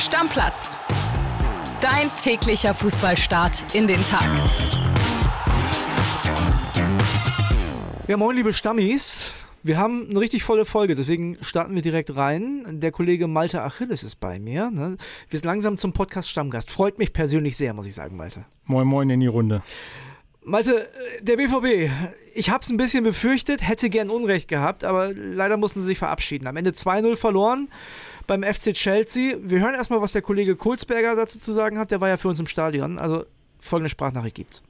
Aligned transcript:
Stammplatz. 0.00 0.78
Dein 1.82 2.10
täglicher 2.16 2.72
Fußballstart 2.72 3.74
in 3.74 3.86
den 3.86 4.02
Tag. 4.02 4.26
Ja, 8.08 8.16
moin, 8.16 8.34
liebe 8.34 8.54
Stammis. 8.54 9.44
Wir 9.62 9.76
haben 9.76 10.08
eine 10.08 10.18
richtig 10.18 10.42
volle 10.42 10.64
Folge, 10.64 10.94
deswegen 10.94 11.36
starten 11.42 11.74
wir 11.74 11.82
direkt 11.82 12.16
rein. 12.16 12.80
Der 12.80 12.92
Kollege 12.92 13.26
Malte 13.26 13.60
Achilles 13.60 14.02
ist 14.02 14.16
bei 14.20 14.38
mir. 14.38 14.70
Ne? 14.70 14.96
Wir 15.28 15.38
sind 15.38 15.44
langsam 15.44 15.76
zum 15.76 15.92
Podcast 15.92 16.30
Stammgast. 16.30 16.70
Freut 16.70 16.98
mich 16.98 17.12
persönlich 17.12 17.58
sehr, 17.58 17.74
muss 17.74 17.84
ich 17.84 17.94
sagen, 17.94 18.16
Malte. 18.16 18.46
Moin, 18.64 18.86
moin 18.86 19.10
in 19.10 19.20
die 19.20 19.26
Runde. 19.26 19.62
Malte, 20.42 20.88
der 21.20 21.36
BVB, 21.36 21.90
ich 22.34 22.48
habe 22.48 22.64
es 22.64 22.70
ein 22.70 22.78
bisschen 22.78 23.04
befürchtet, 23.04 23.68
hätte 23.68 23.90
gern 23.90 24.08
Unrecht 24.08 24.48
gehabt, 24.48 24.82
aber 24.82 25.12
leider 25.12 25.58
mussten 25.58 25.80
sie 25.80 25.86
sich 25.86 25.98
verabschieden. 25.98 26.46
Am 26.46 26.56
Ende 26.56 26.70
2-0 26.70 27.16
verloren 27.16 27.68
beim 28.26 28.42
FC 28.42 28.72
Chelsea. 28.72 29.36
Wir 29.40 29.60
hören 29.60 29.74
erstmal, 29.74 30.00
was 30.00 30.12
der 30.12 30.22
Kollege 30.22 30.56
Kulsberger 30.56 31.14
dazu 31.16 31.38
zu 31.38 31.52
sagen 31.52 31.78
hat. 31.78 31.90
Der 31.90 32.00
war 32.00 32.08
ja 32.08 32.16
für 32.16 32.28
uns 32.28 32.40
im 32.40 32.46
Stadion. 32.46 32.98
Also 32.98 33.24
folgende 33.60 33.88
Sprachnachricht 33.88 34.36
gibt's. 34.36 34.62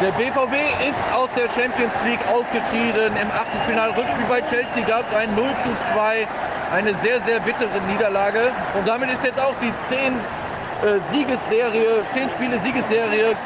Der 0.00 0.10
BVB 0.12 0.54
ist 0.90 1.12
aus 1.14 1.30
der 1.36 1.48
Champions 1.50 1.94
League 2.04 2.26
ausgeschieden. 2.26 3.14
Im 3.16 3.30
Achtelfinal-Rückspiel 3.30 4.26
bei 4.28 4.40
Chelsea 4.40 4.84
gab 4.84 5.06
es 5.06 5.14
ein 5.14 5.32
0 5.36 5.46
zu 5.60 5.68
2, 5.92 6.26
eine 6.72 6.92
sehr, 7.00 7.20
sehr 7.22 7.38
bittere 7.38 7.80
Niederlage. 7.88 8.50
Und 8.74 8.88
damit 8.88 9.10
ist 9.10 9.22
jetzt 9.22 9.40
auch 9.40 9.54
die 9.60 9.72
10 9.94 10.14
äh, 10.82 10.98
Siegesserie, 11.12 12.04
10 12.10 12.30
Spiele 12.30 12.58
Siegesserie 12.60 13.36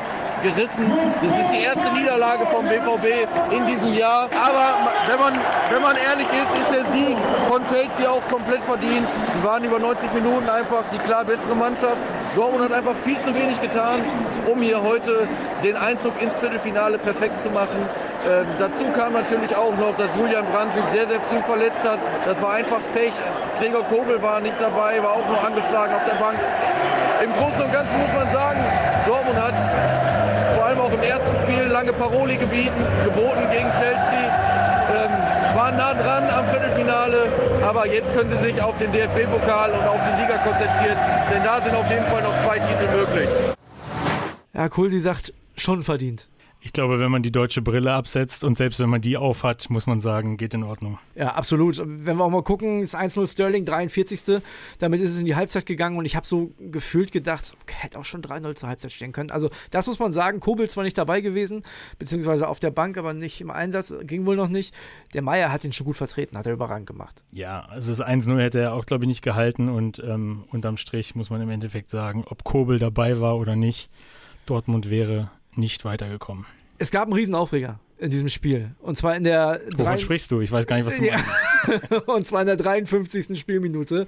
gerissen. 0.42 0.90
Das 1.22 1.36
ist 1.38 1.50
die 1.52 1.62
erste 1.62 1.92
Niederlage 1.94 2.46
vom 2.46 2.66
BVB 2.66 3.26
in 3.52 3.66
diesem 3.66 3.94
Jahr. 3.94 4.28
Aber 4.32 4.90
wenn 5.08 5.20
man, 5.20 5.34
wenn 5.70 5.82
man 5.82 5.96
ehrlich 5.96 6.26
ist, 6.28 6.52
ist 6.60 6.70
der 6.72 6.92
Sieg 6.92 7.16
von 7.48 7.64
Chelsea 7.66 8.08
auch 8.08 8.26
komplett 8.28 8.62
verdient. 8.64 9.08
Sie 9.32 9.44
waren 9.44 9.64
über 9.64 9.78
90 9.78 10.12
Minuten 10.14 10.48
einfach 10.48 10.84
die 10.92 10.98
klar 10.98 11.24
bessere 11.24 11.54
Mannschaft. 11.54 11.98
Dortmund 12.34 12.64
hat 12.64 12.72
einfach 12.72 12.94
viel 13.02 13.20
zu 13.22 13.34
wenig 13.34 13.60
getan, 13.60 14.02
um 14.46 14.60
hier 14.60 14.82
heute 14.82 15.26
den 15.62 15.76
Einzug 15.76 16.20
ins 16.20 16.38
Viertelfinale 16.38 16.98
perfekt 16.98 17.42
zu 17.42 17.50
machen. 17.50 17.88
Äh, 18.26 18.44
dazu 18.58 18.84
kam 18.96 19.12
natürlich 19.12 19.54
auch 19.56 19.74
noch, 19.76 19.96
dass 19.96 20.14
Julian 20.16 20.44
Brandt 20.52 20.74
sich 20.74 20.84
sehr, 20.86 21.06
sehr 21.08 21.20
früh 21.20 21.40
verletzt 21.42 21.82
hat. 21.84 22.00
Das 22.26 22.40
war 22.42 22.54
einfach 22.54 22.80
Pech. 22.94 23.12
Gregor 23.58 23.84
Kobel 23.84 24.20
war 24.22 24.40
nicht 24.40 24.60
dabei, 24.60 25.02
war 25.02 25.12
auch 25.12 25.26
nur 25.28 25.42
angeschlagen 25.42 25.94
auf 25.94 26.04
der 26.04 26.16
Bank. 26.16 26.38
Im 27.22 27.32
Großen 27.32 27.62
und 27.62 27.72
Ganzen 27.72 27.98
muss 27.98 28.12
man 28.12 28.30
sagen, 28.30 28.60
Dortmund 29.06 29.40
hat 29.40 29.54
lange 31.76 31.92
Paroli 31.92 32.36
gebieten, 32.38 32.82
geboten 33.04 33.44
gegen 33.50 33.70
Chelsea. 33.72 34.24
Ähm, 34.96 35.12
waren 35.54 35.76
nah 35.76 35.92
dran 35.92 36.24
am 36.30 36.48
Viertelfinale, 36.48 37.28
aber 37.62 37.86
jetzt 37.86 38.14
können 38.14 38.30
sie 38.30 38.38
sich 38.38 38.62
auf 38.62 38.78
den 38.78 38.90
DFB-Pokal 38.92 39.72
und 39.72 39.86
auf 39.86 40.00
die 40.08 40.22
Liga 40.22 40.38
konzentrieren, 40.38 40.96
denn 41.30 41.44
da 41.44 41.60
sind 41.62 41.74
auf 41.74 41.90
jeden 41.90 42.06
Fall 42.06 42.22
noch 42.22 42.34
zwei 42.44 42.58
Titel 42.60 42.88
möglich. 42.96 43.28
Ja, 44.54 44.68
cool, 44.78 44.88
sie 44.88 45.00
sagt, 45.00 45.34
schon 45.56 45.82
verdient. 45.82 46.28
Ich 46.60 46.72
glaube, 46.72 46.98
wenn 46.98 47.12
man 47.12 47.22
die 47.22 47.30
deutsche 47.30 47.62
Brille 47.62 47.92
absetzt 47.92 48.42
und 48.42 48.56
selbst 48.56 48.80
wenn 48.80 48.88
man 48.88 49.00
die 49.00 49.16
aufhat, 49.16 49.70
muss 49.70 49.86
man 49.86 50.00
sagen, 50.00 50.36
geht 50.36 50.52
in 50.52 50.64
Ordnung. 50.64 50.98
Ja, 51.14 51.34
absolut. 51.34 51.80
Wenn 51.84 52.16
wir 52.16 52.24
auch 52.24 52.30
mal 52.30 52.42
gucken, 52.42 52.80
ist 52.80 52.96
1-0 52.96 53.30
Sterling, 53.30 53.64
43. 53.64 54.42
Damit 54.80 55.00
ist 55.00 55.12
es 55.12 55.18
in 55.18 55.26
die 55.26 55.36
Halbzeit 55.36 55.64
gegangen 55.66 55.96
und 55.96 56.06
ich 56.06 56.16
habe 56.16 56.26
so 56.26 56.50
gefühlt 56.58 57.12
gedacht, 57.12 57.56
okay, 57.62 57.76
hätte 57.78 57.98
auch 57.98 58.04
schon 58.04 58.20
3-0 58.20 58.56
zur 58.56 58.68
Halbzeit 58.68 58.90
stehen 58.90 59.12
können. 59.12 59.30
Also, 59.30 59.48
das 59.70 59.86
muss 59.86 60.00
man 60.00 60.10
sagen. 60.10 60.40
Kobel 60.40 60.68
zwar 60.68 60.82
nicht 60.82 60.98
dabei 60.98 61.20
gewesen, 61.20 61.62
beziehungsweise 61.98 62.48
auf 62.48 62.58
der 62.58 62.70
Bank, 62.70 62.98
aber 62.98 63.12
nicht 63.12 63.40
im 63.40 63.50
Einsatz, 63.50 63.94
ging 64.02 64.26
wohl 64.26 64.36
noch 64.36 64.48
nicht. 64.48 64.74
Der 65.14 65.22
Meier 65.22 65.52
hat 65.52 65.64
ihn 65.64 65.72
schon 65.72 65.86
gut 65.86 65.96
vertreten, 65.96 66.36
hat 66.36 66.46
er 66.46 66.52
überragend 66.52 66.88
gemacht. 66.88 67.22
Ja, 67.32 67.60
also 67.66 67.92
das 67.92 68.04
1-0 68.04 68.40
hätte 68.40 68.58
er 68.58 68.74
auch, 68.74 68.86
glaube 68.86 69.04
ich, 69.04 69.08
nicht 69.08 69.22
gehalten 69.22 69.68
und 69.68 70.02
ähm, 70.04 70.44
unterm 70.50 70.78
Strich 70.78 71.14
muss 71.14 71.30
man 71.30 71.40
im 71.40 71.50
Endeffekt 71.50 71.90
sagen, 71.90 72.24
ob 72.26 72.42
Kobel 72.42 72.78
dabei 72.78 73.20
war 73.20 73.36
oder 73.36 73.54
nicht, 73.54 73.88
Dortmund 74.46 74.90
wäre 74.90 75.30
nicht 75.56 75.84
weitergekommen. 75.84 76.46
Es 76.78 76.90
gab 76.90 77.04
einen 77.04 77.14
Riesenaufreger 77.14 77.78
in 77.98 78.10
diesem 78.10 78.28
Spiel. 78.28 78.74
Und 78.80 78.96
zwar 78.96 79.16
in 79.16 79.24
der. 79.24 79.60
Wovon 79.76 79.98
sprichst 79.98 80.30
du? 80.30 80.40
Ich 80.40 80.52
weiß 80.52 80.66
gar 80.66 80.76
nicht, 80.76 80.86
was 80.86 80.96
du 80.96 81.02
meinst. 81.02 82.06
und 82.08 82.26
zwar 82.26 82.42
in 82.42 82.46
der 82.46 82.56
53. 82.56 83.38
Spielminute. 83.38 84.06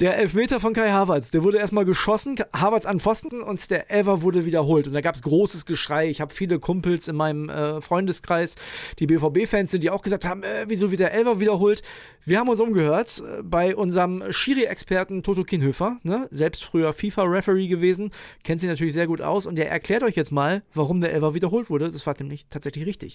Der 0.00 0.18
Elfmeter 0.18 0.58
von 0.58 0.72
Kai 0.72 0.90
Havertz, 0.90 1.30
der 1.30 1.44
wurde 1.44 1.58
erstmal 1.58 1.84
geschossen, 1.84 2.36
Havertz 2.52 2.84
an 2.84 2.98
Pfosten 2.98 3.42
und 3.42 3.70
der 3.70 3.90
Elfer 3.90 4.22
wurde 4.22 4.44
wiederholt. 4.44 4.88
Und 4.88 4.92
da 4.92 5.00
gab 5.00 5.14
es 5.14 5.22
großes 5.22 5.66
Geschrei. 5.66 6.08
Ich 6.08 6.20
habe 6.20 6.34
viele 6.34 6.58
Kumpels 6.58 7.06
in 7.06 7.14
meinem 7.14 7.48
äh, 7.48 7.80
Freundeskreis, 7.80 8.56
die 8.98 9.06
BVB-Fans 9.06 9.70
sind, 9.70 9.84
die 9.84 9.90
auch 9.90 10.02
gesagt 10.02 10.26
haben, 10.26 10.42
äh, 10.42 10.64
wieso 10.66 10.90
wird 10.90 11.00
der 11.00 11.14
Elfer 11.14 11.38
wiederholt? 11.38 11.82
Wir 12.24 12.40
haben 12.40 12.48
uns 12.48 12.60
umgehört 12.60 13.22
äh, 13.24 13.42
bei 13.42 13.76
unserem 13.76 14.24
Schiri-Experten 14.30 15.22
Toto 15.22 15.44
Kienhöfer, 15.44 15.98
ne? 16.02 16.26
selbst 16.30 16.64
früher 16.64 16.92
FIFA-Referee 16.92 17.68
gewesen, 17.68 18.10
kennt 18.42 18.60
sich 18.60 18.68
natürlich 18.68 18.94
sehr 18.94 19.06
gut 19.06 19.20
aus 19.20 19.46
und 19.46 19.54
der 19.56 19.70
erklärt 19.70 20.02
euch 20.02 20.16
jetzt 20.16 20.32
mal, 20.32 20.62
warum 20.74 21.00
der 21.00 21.12
Elfer 21.12 21.34
wiederholt 21.34 21.70
wurde. 21.70 21.88
Das 21.90 22.04
war 22.06 22.14
nämlich 22.18 22.46
tatsächlich 22.50 22.86
richtig. 22.86 23.13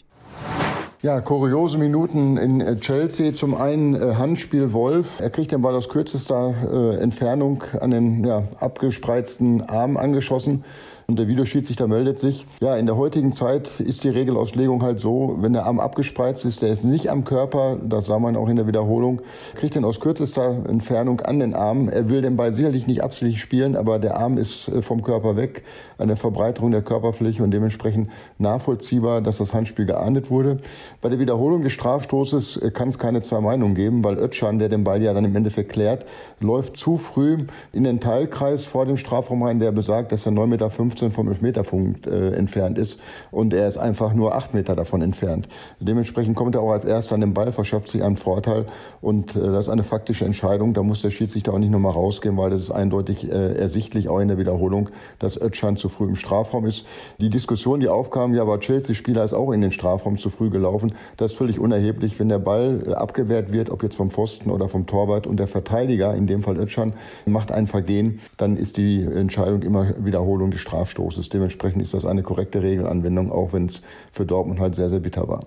Ja, 1.01 1.21
kuriose 1.21 1.77
Minuten 1.77 2.35
in 2.35 2.59
äh, 2.59 2.75
Chelsea. 2.75 3.33
Zum 3.33 3.55
einen 3.55 3.95
äh, 3.95 4.15
Handspiel 4.15 4.73
Wolf. 4.73 5.21
Er 5.21 5.29
kriegt 5.29 5.53
den 5.53 5.61
Ball 5.61 5.73
aus 5.73 5.87
kürzester 5.87 6.53
äh, 6.69 7.01
Entfernung 7.01 7.63
an 7.79 7.91
den 7.91 8.25
ja, 8.25 8.43
abgespreizten 8.59 9.61
Arm 9.61 9.95
angeschossen. 9.95 10.65
Und 11.09 11.17
der 11.17 11.27
Videoschiedsrichter 11.27 11.87
meldet 11.87 12.19
sich. 12.19 12.45
Ja, 12.61 12.75
in 12.75 12.85
der 12.85 12.95
heutigen 12.95 13.31
Zeit 13.31 13.79
ist 13.79 14.03
die 14.03 14.09
Regelauslegung 14.09 14.83
halt 14.83 14.99
so, 14.99 15.37
wenn 15.39 15.53
der 15.53 15.65
Arm 15.65 15.79
abgespreizt 15.79 16.45
ist, 16.45 16.61
der 16.61 16.69
ist 16.69 16.83
nicht 16.83 17.09
am 17.09 17.23
Körper, 17.23 17.79
das 17.83 18.05
sah 18.05 18.19
man 18.19 18.35
auch 18.35 18.47
in 18.47 18.57
der 18.57 18.67
Wiederholung, 18.67 19.23
kriegt 19.55 19.73
den 19.73 19.85
aus 19.85 19.99
kürzester 19.99 20.65
Entfernung 20.69 21.21
an 21.21 21.39
den 21.39 21.55
Arm. 21.55 21.89
Er 21.89 22.09
will 22.09 22.21
den 22.21 22.37
Ball 22.37 22.53
sicherlich 22.53 22.85
nicht 22.85 23.03
absichtlich 23.03 23.41
spielen, 23.41 23.75
aber 23.75 23.97
der 23.97 24.17
Arm 24.17 24.37
ist 24.37 24.67
äh, 24.67 24.83
vom 24.83 25.01
Körper 25.01 25.35
weg, 25.35 25.63
eine 25.97 26.15
Verbreiterung 26.15 26.69
der 26.69 26.83
Körperfläche 26.83 27.41
und 27.41 27.49
dementsprechend 27.49 28.11
nachvollziehbar, 28.37 29.21
dass 29.21 29.39
das 29.39 29.51
Handspiel 29.51 29.87
geahndet 29.87 30.29
wurde. 30.29 30.59
Bei 31.01 31.09
der 31.09 31.17
Wiederholung 31.17 31.63
des 31.63 31.71
Strafstoßes 31.71 32.57
äh, 32.57 32.69
kann 32.69 32.89
es 32.89 32.99
keine 32.99 33.23
zwei 33.23 33.41
Meinungen 33.41 33.73
geben, 33.73 34.03
weil 34.03 34.19
Ötschan, 34.19 34.59
der 34.59 34.69
den 34.69 34.83
Ball 34.83 35.01
ja 35.01 35.11
dann 35.15 35.25
im 35.25 35.35
Endeffekt 35.35 35.71
klärt, 35.71 36.05
läuft 36.39 36.77
zu 36.77 36.97
früh 36.97 37.47
in 37.73 37.83
den 37.83 37.99
Teilkreis 37.99 38.63
vor 38.63 38.85
dem 38.85 38.95
Strafraum 38.97 39.41
rein, 39.41 39.59
der 39.59 39.71
besagt, 39.71 40.11
dass 40.11 40.27
er 40.27 40.33
9,50 40.33 40.47
Meter 40.47 40.69
15 40.99 41.11
vom 41.11 41.27
Elfmeterpunkt 41.29 42.07
äh, 42.07 42.31
entfernt 42.31 42.77
ist 42.77 42.99
und 43.31 43.53
er 43.53 43.67
ist 43.67 43.77
einfach 43.77 44.13
nur 44.13 44.35
acht 44.35 44.53
Meter 44.53 44.75
davon 44.75 45.01
entfernt. 45.01 45.47
Dementsprechend 45.79 46.35
kommt 46.35 46.55
er 46.55 46.61
auch 46.61 46.71
als 46.71 46.85
erster 46.85 47.15
an 47.15 47.21
den 47.21 47.33
Ball, 47.33 47.51
verschafft 47.51 47.89
sich 47.89 48.03
einen 48.03 48.17
Vorteil 48.17 48.65
und 49.01 49.35
äh, 49.35 49.39
das 49.39 49.67
ist 49.67 49.69
eine 49.69 49.83
faktische 49.83 50.25
Entscheidung. 50.25 50.73
Da 50.73 50.83
muss 50.83 51.01
der 51.01 51.11
Schiedsrichter 51.11 51.53
auch 51.53 51.59
nicht 51.59 51.71
nochmal 51.71 51.93
rausgehen, 51.93 52.37
weil 52.37 52.49
das 52.49 52.61
ist 52.61 52.71
eindeutig 52.71 53.31
äh, 53.31 53.53
ersichtlich, 53.55 54.09
auch 54.09 54.19
in 54.19 54.27
der 54.27 54.37
Wiederholung, 54.37 54.89
dass 55.19 55.39
Özcan 55.39 55.77
zu 55.77 55.89
früh 55.89 56.05
im 56.05 56.15
Strafraum 56.15 56.65
ist. 56.65 56.85
Die 57.19 57.29
Diskussion, 57.29 57.79
die 57.79 57.87
aufkam, 57.87 58.33
ja, 58.33 58.41
aber 58.41 58.59
Chelsea-Spieler 58.59 59.23
ist 59.23 59.33
auch 59.33 59.51
in 59.51 59.61
den 59.61 59.71
Strafraum 59.71 60.17
zu 60.17 60.29
früh 60.29 60.49
gelaufen. 60.49 60.93
Das 61.17 61.31
ist 61.31 61.37
völlig 61.37 61.59
unerheblich, 61.59 62.19
wenn 62.19 62.29
der 62.29 62.39
Ball 62.39 62.83
äh, 62.85 62.93
abgewehrt 62.93 63.51
wird, 63.51 63.69
ob 63.69 63.83
jetzt 63.83 63.95
vom 63.95 64.09
Pfosten 64.09 64.51
oder 64.51 64.67
vom 64.67 64.85
Torwart 64.85 65.27
und 65.27 65.37
der 65.37 65.47
Verteidiger, 65.47 66.13
in 66.13 66.27
dem 66.27 66.41
Fall 66.41 66.57
Özcan, 66.57 66.93
macht 67.25 67.51
ein 67.51 67.67
Vergehen, 67.67 68.19
dann 68.37 68.57
ist 68.57 68.77
die 68.77 69.01
Entscheidung 69.03 69.61
immer 69.61 69.93
Wiederholung 70.03 70.51
des 70.51 70.61
Strafstoßes. 70.61 70.88
Strafstoßes. 70.89 71.29
Dementsprechend 71.29 71.81
ist 71.81 71.93
das 71.93 72.05
eine 72.05 72.23
korrekte 72.23 72.61
Regelanwendung, 72.61 73.31
auch 73.31 73.53
wenn 73.53 73.67
es 73.67 73.81
für 74.11 74.25
Dortmund 74.25 74.59
halt 74.59 74.75
sehr, 74.75 74.89
sehr 74.89 74.99
bitter 74.99 75.27
war. 75.27 75.45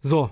So. 0.00 0.30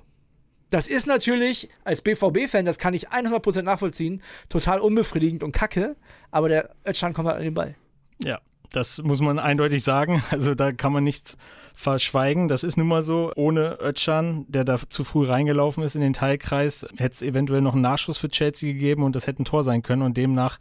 Das 0.71 0.89
ist 0.89 1.07
natürlich 1.07 1.69
als 1.85 2.03
BVB-Fan, 2.03 2.65
das 2.65 2.79
kann 2.79 2.95
ich 2.95 3.11
100% 3.11 3.63
nachvollziehen, 3.63 4.23
total 4.49 4.81
unbefriedigend 4.81 5.45
und 5.45 5.53
kacke, 5.53 5.95
aber 6.33 6.49
der 6.49 6.71
Özcan 6.85 7.13
kommt 7.13 7.29
halt 7.29 7.39
an 7.39 7.45
den 7.45 7.55
Ball. 7.55 7.77
Ja, 8.25 8.41
das 8.73 9.01
muss 9.01 9.21
man 9.21 9.39
eindeutig 9.39 9.85
sagen. 9.85 10.25
Also 10.31 10.57
da 10.57 10.73
kann 10.73 10.93
man 10.93 11.05
nichts 11.05 11.37
verschweigen. 11.75 12.49
Das 12.49 12.65
ist 12.65 12.77
nun 12.77 12.89
mal 12.89 13.03
so. 13.03 13.31
Ohne 13.37 13.79
Özcan, 13.81 14.47
der 14.49 14.65
da 14.65 14.81
zu 14.89 15.05
früh 15.05 15.27
reingelaufen 15.27 15.85
ist 15.85 15.95
in 15.95 16.01
den 16.01 16.13
Teilkreis, 16.13 16.85
hätte 16.97 17.13
es 17.13 17.23
eventuell 17.23 17.61
noch 17.61 17.75
einen 17.75 17.83
Nachschuss 17.83 18.19
für 18.19 18.29
Chelsea 18.29 18.73
gegeben 18.73 19.05
und 19.05 19.15
das 19.15 19.29
hätte 19.29 19.43
ein 19.43 19.45
Tor 19.45 19.63
sein 19.63 19.83
können. 19.83 20.03
Und 20.03 20.17
demnach 20.17 20.59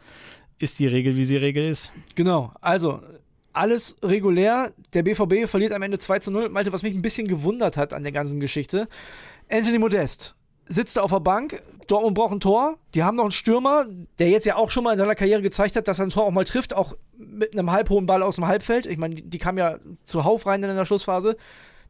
ist 0.59 0.77
die 0.77 0.87
Regel, 0.87 1.15
wie 1.15 1.25
sie 1.25 1.37
Regel 1.37 1.67
ist. 1.67 1.91
Genau. 2.13 2.51
Also 2.61 3.01
alles 3.53 3.95
regulär. 4.03 4.73
Der 4.93 5.03
BVB 5.03 5.47
verliert 5.47 5.71
am 5.71 5.81
Ende 5.81 5.97
2 5.97 6.19
zu 6.19 6.31
0. 6.31 6.49
Malte, 6.49 6.73
was 6.73 6.83
mich 6.83 6.93
ein 6.93 7.01
bisschen 7.01 7.27
gewundert 7.27 7.77
hat 7.77 7.93
an 7.93 8.03
der 8.03 8.11
ganzen 8.11 8.39
Geschichte. 8.39 8.87
Anthony 9.49 9.79
Modest 9.79 10.35
sitzt 10.67 10.97
da 10.97 11.01
auf 11.01 11.11
der 11.11 11.19
Bank. 11.19 11.61
Dortmund 11.87 12.15
braucht 12.15 12.31
ein 12.31 12.39
Tor. 12.39 12.77
Die 12.95 13.03
haben 13.03 13.15
noch 13.15 13.23
einen 13.23 13.31
Stürmer, 13.31 13.85
der 14.19 14.29
jetzt 14.29 14.45
ja 14.45 14.55
auch 14.55 14.71
schon 14.71 14.83
mal 14.83 14.93
in 14.93 14.99
seiner 14.99 15.15
Karriere 15.15 15.41
gezeigt 15.41 15.75
hat, 15.75 15.87
dass 15.87 15.99
er 15.99 16.05
ein 16.05 16.09
Tor 16.09 16.23
auch 16.23 16.31
mal 16.31 16.45
trifft, 16.45 16.75
auch 16.75 16.95
mit 17.17 17.53
einem 17.53 17.71
halbhohen 17.71 18.05
Ball 18.05 18.23
aus 18.23 18.35
dem 18.35 18.47
Halbfeld. 18.47 18.85
Ich 18.85 18.97
meine, 18.97 19.15
die 19.15 19.37
kam 19.37 19.57
ja 19.57 19.77
zuhauf 20.05 20.45
rein 20.45 20.63
in 20.63 20.75
der 20.75 20.85
Schlussphase. 20.85 21.37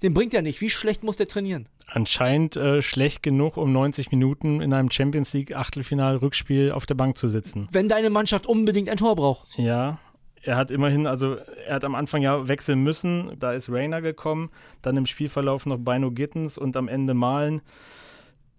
Den 0.01 0.13
bringt 0.13 0.33
er 0.33 0.41
nicht. 0.41 0.59
Wie 0.59 0.69
schlecht 0.69 1.03
muss 1.03 1.15
der 1.15 1.27
trainieren? 1.27 1.69
Anscheinend 1.87 2.57
äh, 2.57 2.81
schlecht 2.81 3.23
genug, 3.23 3.55
um 3.55 3.71
90 3.71 4.11
Minuten 4.11 4.59
in 4.61 4.73
einem 4.73 4.91
Champions 4.91 5.33
League 5.33 5.55
Achtelfinal-Rückspiel 5.55 6.71
auf 6.71 6.85
der 6.85 6.95
Bank 6.95 7.17
zu 7.17 7.29
sitzen. 7.29 7.69
Wenn 7.71 7.87
deine 7.87 8.09
Mannschaft 8.09 8.47
unbedingt 8.47 8.89
ein 8.89 8.97
Tor 8.97 9.15
braucht. 9.15 9.47
Ja, 9.57 9.99
er 10.43 10.57
hat 10.57 10.71
immerhin, 10.71 11.07
also 11.07 11.37
er 11.67 11.75
hat 11.75 11.85
am 11.85 11.95
Anfang 11.95 12.21
ja 12.21 12.47
wechseln 12.47 12.83
müssen, 12.83 13.31
da 13.39 13.53
ist 13.53 13.69
Rainer 13.69 14.01
gekommen, 14.01 14.49
dann 14.81 14.97
im 14.97 15.05
Spielverlauf 15.05 15.65
noch 15.65 15.77
Bino 15.77 16.11
Gittens 16.11 16.57
und 16.57 16.75
am 16.75 16.87
Ende 16.87 17.13
Malen. 17.13 17.61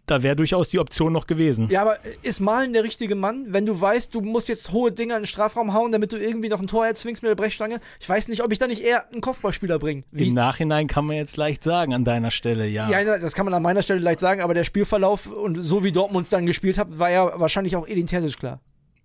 da 0.06 0.22
wäre 0.22 0.36
durchaus 0.36 0.69
die 0.69 0.78
Option 0.78 1.12
noch 1.12 1.26
gewesen. 1.26 1.69
Ja, 1.70 1.82
aber 1.82 1.98
ist 2.22 2.40
Malen 2.40 2.75
der 2.75 2.84
richtige 2.84 3.14
Mann? 3.14 3.46
Wenn 3.48 3.64
du 3.64 3.81
weißt, 3.81 4.14
du 4.14 4.20
musst 4.20 4.48
jetzt 4.48 4.70
hohe 4.72 4.92
Dinger 4.92 5.16
in 5.16 5.22
den 5.22 5.26
Strafraum 5.26 5.72
hauen, 5.72 5.92
damit 5.92 6.12
du 6.12 6.16
irgendwie 6.19 6.48
noch 6.48 6.60
ein 6.60 6.66
Tor 6.66 6.86
erzwingst 6.86 7.22
mit 7.22 7.31
der 7.31 7.36
Brechstange. 7.36 7.81
Ich 8.00 8.08
weiß 8.08 8.28
nicht, 8.28 8.42
ob 8.42 8.52
ich 8.52 8.58
da 8.58 8.66
nicht 8.66 8.82
eher 8.82 9.10
einen 9.10 9.22
Kopfballspieler 9.22 9.78
bringe. 9.78 10.04
Im 10.12 10.34
Nachhinein 10.34 10.88
kann 10.88 11.06
man 11.06 11.16
jetzt 11.16 11.36
leicht 11.36 11.64
sagen, 11.64 11.94
an 11.94 12.04
deiner 12.04 12.31
Stelle, 12.31 12.66
ja. 12.66 12.90
Ja, 12.90 13.19
das 13.19 13.34
kann 13.34 13.46
man 13.46 13.54
an 13.54 13.62
meiner 13.62 13.82
Stelle 13.82 14.00
leicht 14.00 14.20
sagen, 14.20 14.42
aber 14.42 14.52
der 14.52 14.64
Spielverlauf 14.64 15.26
und 15.26 15.62
so 15.62 15.84
wie 15.84 15.92
Dortmund 15.92 16.25
es 16.25 16.31
dann 16.31 16.44
gespielt 16.44 16.76
hat, 16.76 16.98
war 16.98 17.10
ja 17.10 17.40
wahrscheinlich 17.40 17.76
auch 17.76 17.86
Terzic 17.86 18.38
klar. 18.38 18.60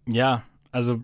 Ja, 0.06 0.44
also 0.72 1.00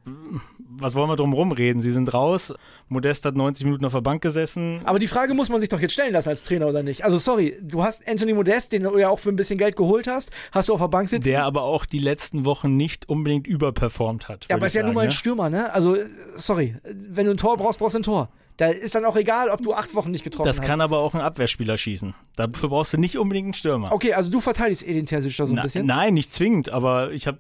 was 0.78 0.94
wollen 0.96 1.10
wir 1.10 1.16
drum 1.16 1.34
rumreden? 1.34 1.82
Sie 1.82 1.92
sind 1.92 2.14
raus. 2.14 2.54
Modest 2.90 3.26
hat 3.26 3.36
90 3.36 3.66
Minuten 3.66 3.86
auf 3.86 3.94
der 3.94 4.02
Bank 4.02 4.22
gesessen. 4.22 4.82
Aber 4.84 5.00
die 5.00 5.08
Frage 5.08 5.34
muss 5.34 5.50
man 5.50 5.60
sich 5.60 5.70
doch 5.70 5.80
jetzt 5.80 5.94
stellen 5.94 6.14
lassen 6.14 6.30
als 6.30 6.44
Trainer 6.44 6.68
oder 6.68 6.84
nicht. 6.84 7.04
Also 7.04 7.18
sorry, 7.18 7.58
du 7.62 7.84
hast 7.84 8.08
Anthony 8.08 8.34
Modest, 8.34 8.74
den 8.74 8.84
du 8.84 8.98
ja 8.98 9.10
auch 9.10 9.20
für 9.20 9.30
ein 9.30 9.36
bisschen 9.36 9.58
Geld 9.58 9.76
geholt 9.76 10.08
hast, 10.08 10.32
hast 10.52 10.70
du 10.70 10.74
auf 10.74 10.82
der 10.82 10.88
Bank 10.90 11.10
sitzen. 11.10 11.28
Der 11.28 11.46
aber 11.46 11.64
auch 11.64 11.86
die 11.86 12.00
letzten 12.00 12.46
Wochen 12.46 12.76
nicht 12.76 13.10
unbedingt 13.10 13.48
überperformt 13.48 14.28
hat. 14.28 14.46
Ja, 14.50 14.58
aber 14.58 14.66
ist 14.66 14.76
ja 14.76 14.84
nun 14.84 14.94
mal 14.94 15.06
ein 15.06 15.12
Stürmer, 15.12 15.50
ne? 15.50 15.72
Also 15.74 15.98
sorry, 16.36 16.76
wenn 16.84 17.26
du 17.26 17.32
ein 17.32 17.38
Tor 17.38 17.58
brauchst, 17.58 17.80
brauchst 17.80 17.96
du 17.96 18.00
ein 18.00 18.04
Tor. 18.04 18.30
Da 18.58 18.68
ist 18.68 18.96
dann 18.96 19.04
auch 19.04 19.18
egal, 19.18 19.50
ob 19.50 19.62
du 19.62 19.74
acht 19.74 19.96
Wochen 19.96 20.12
nicht 20.12 20.24
getroffen 20.24 20.48
das 20.48 20.58
hast. 20.58 20.64
Das 20.64 20.70
kann 20.70 20.80
aber 20.80 21.00
auch 21.00 21.14
ein 21.14 21.20
Abwehrspieler 21.20 21.78
schießen. 21.78 22.14
Dafür 22.38 22.70
brauchst 22.70 22.94
du 22.94 22.98
nicht 22.98 23.18
unbedingt 23.18 23.48
einen 23.48 23.54
Stürmer. 23.54 23.92
Okay, 23.92 24.14
also 24.14 24.32
du 24.32 24.40
verteidigst 24.40 24.88
Edin 24.88 25.06
Terzic 25.06 25.36
da 25.36 25.46
so 25.46 25.54
ein 25.54 25.58
Na, 25.58 25.64
bisschen? 25.64 25.86
Nein, 25.86 26.14
nicht 26.14 26.32
zwingend, 26.32 26.70
aber 26.70 27.12
ich 27.12 27.28
habe 27.28 27.40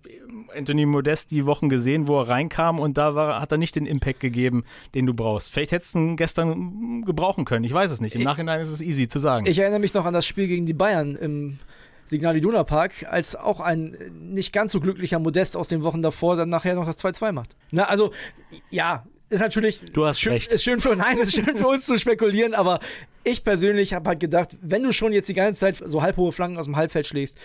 Anthony 0.55 0.85
Modest 0.85 1.31
die 1.31 1.45
Wochen 1.45 1.69
gesehen, 1.69 2.07
wo 2.07 2.19
er 2.19 2.29
reinkam 2.29 2.79
und 2.79 2.97
da 2.97 3.15
war, 3.15 3.41
hat 3.41 3.51
er 3.51 3.57
nicht 3.57 3.75
den 3.75 3.85
Impact 3.85 4.19
gegeben, 4.19 4.63
den 4.93 5.05
du 5.05 5.13
brauchst. 5.13 5.51
Vielleicht 5.51 5.71
hättest 5.71 5.95
du 5.95 5.99
ihn 5.99 6.17
gestern 6.17 7.03
gebrauchen 7.03 7.45
können. 7.45 7.63
Ich 7.63 7.73
weiß 7.73 7.91
es 7.91 8.01
nicht. 8.01 8.15
Im 8.15 8.21
ich, 8.21 8.25
Nachhinein 8.25 8.61
ist 8.61 8.69
es 8.69 8.81
easy 8.81 9.07
zu 9.07 9.19
sagen. 9.19 9.45
Ich 9.45 9.59
erinnere 9.59 9.79
mich 9.79 9.93
noch 9.93 10.05
an 10.05 10.13
das 10.13 10.25
Spiel 10.25 10.47
gegen 10.47 10.65
die 10.65 10.73
Bayern 10.73 11.15
im 11.15 11.57
Signal 12.05 12.37
Iduna 12.37 12.63
Park, 12.63 13.05
als 13.09 13.35
auch 13.35 13.59
ein 13.59 13.97
nicht 14.11 14.53
ganz 14.53 14.71
so 14.71 14.79
glücklicher 14.79 15.19
Modest 15.19 15.57
aus 15.57 15.67
den 15.67 15.83
Wochen 15.83 16.01
davor 16.01 16.35
dann 16.35 16.49
nachher 16.49 16.75
noch 16.75 16.85
das 16.85 16.97
2-2 16.97 17.31
macht. 17.31 17.55
Na, 17.71 17.85
also, 17.85 18.11
ja, 18.69 19.05
ist 19.29 19.41
natürlich 19.41 19.83
du 19.91 20.05
hast 20.05 20.19
schön, 20.19 20.33
recht. 20.33 20.51
ist 20.51 20.63
schön 20.63 20.79
für 20.79 20.95
nein, 20.95 21.17
ist 21.17 21.33
schön 21.33 21.55
für 21.55 21.67
uns 21.67 21.85
zu 21.85 21.97
spekulieren, 21.97 22.53
aber 22.53 22.79
ich 23.23 23.43
persönlich 23.43 23.93
habe 23.93 24.09
halt 24.09 24.19
gedacht, 24.19 24.55
wenn 24.61 24.83
du 24.83 24.93
schon 24.93 25.13
jetzt 25.13 25.29
die 25.29 25.33
ganze 25.33 25.59
Zeit 25.59 25.81
so 25.83 26.03
halbhohe 26.03 26.31
Flanken 26.31 26.57
aus 26.57 26.65
dem 26.65 26.75
Halbfeld 26.75 27.07
schlägst, 27.07 27.39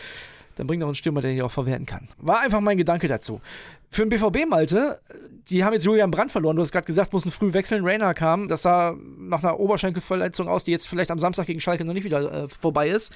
dann 0.61 0.67
bring 0.67 0.79
doch 0.79 0.87
einen 0.87 0.95
Stürmer, 0.95 1.23
der 1.23 1.33
die 1.33 1.43
auch 1.43 1.51
verwerten 1.51 1.87
kann. 1.87 2.09
War 2.19 2.41
einfach 2.41 2.61
mein 2.61 2.77
Gedanke 2.77 3.09
dazu. 3.09 3.41
Für 3.89 4.07
den 4.07 4.11
BVB, 4.11 4.47
Malte, 4.47 5.01
die 5.49 5.65
haben 5.65 5.73
jetzt 5.73 5.85
Julian 5.85 6.11
Brandt 6.11 6.31
verloren. 6.31 6.55
Du 6.55 6.63
hast 6.63 6.71
gerade 6.71 6.87
gesagt, 6.87 7.15
mussten 7.15 7.31
früh 7.31 7.55
wechseln. 7.55 7.83
Rainer 7.83 8.13
kam. 8.13 8.47
Das 8.47 8.63
sah 8.63 8.95
nach 9.19 9.43
einer 9.43 9.59
Oberschenkelverletzung 9.59 10.49
aus, 10.49 10.65
die 10.65 10.71
jetzt 10.71 10.87
vielleicht 10.87 11.11
am 11.11 11.19
Samstag 11.19 11.47
gegen 11.47 11.61
Schalke 11.61 11.85
noch 11.87 11.95
nicht 11.95 12.05
wieder 12.05 12.45
äh, 12.45 12.49
vorbei 12.49 12.91
ist. 12.91 13.11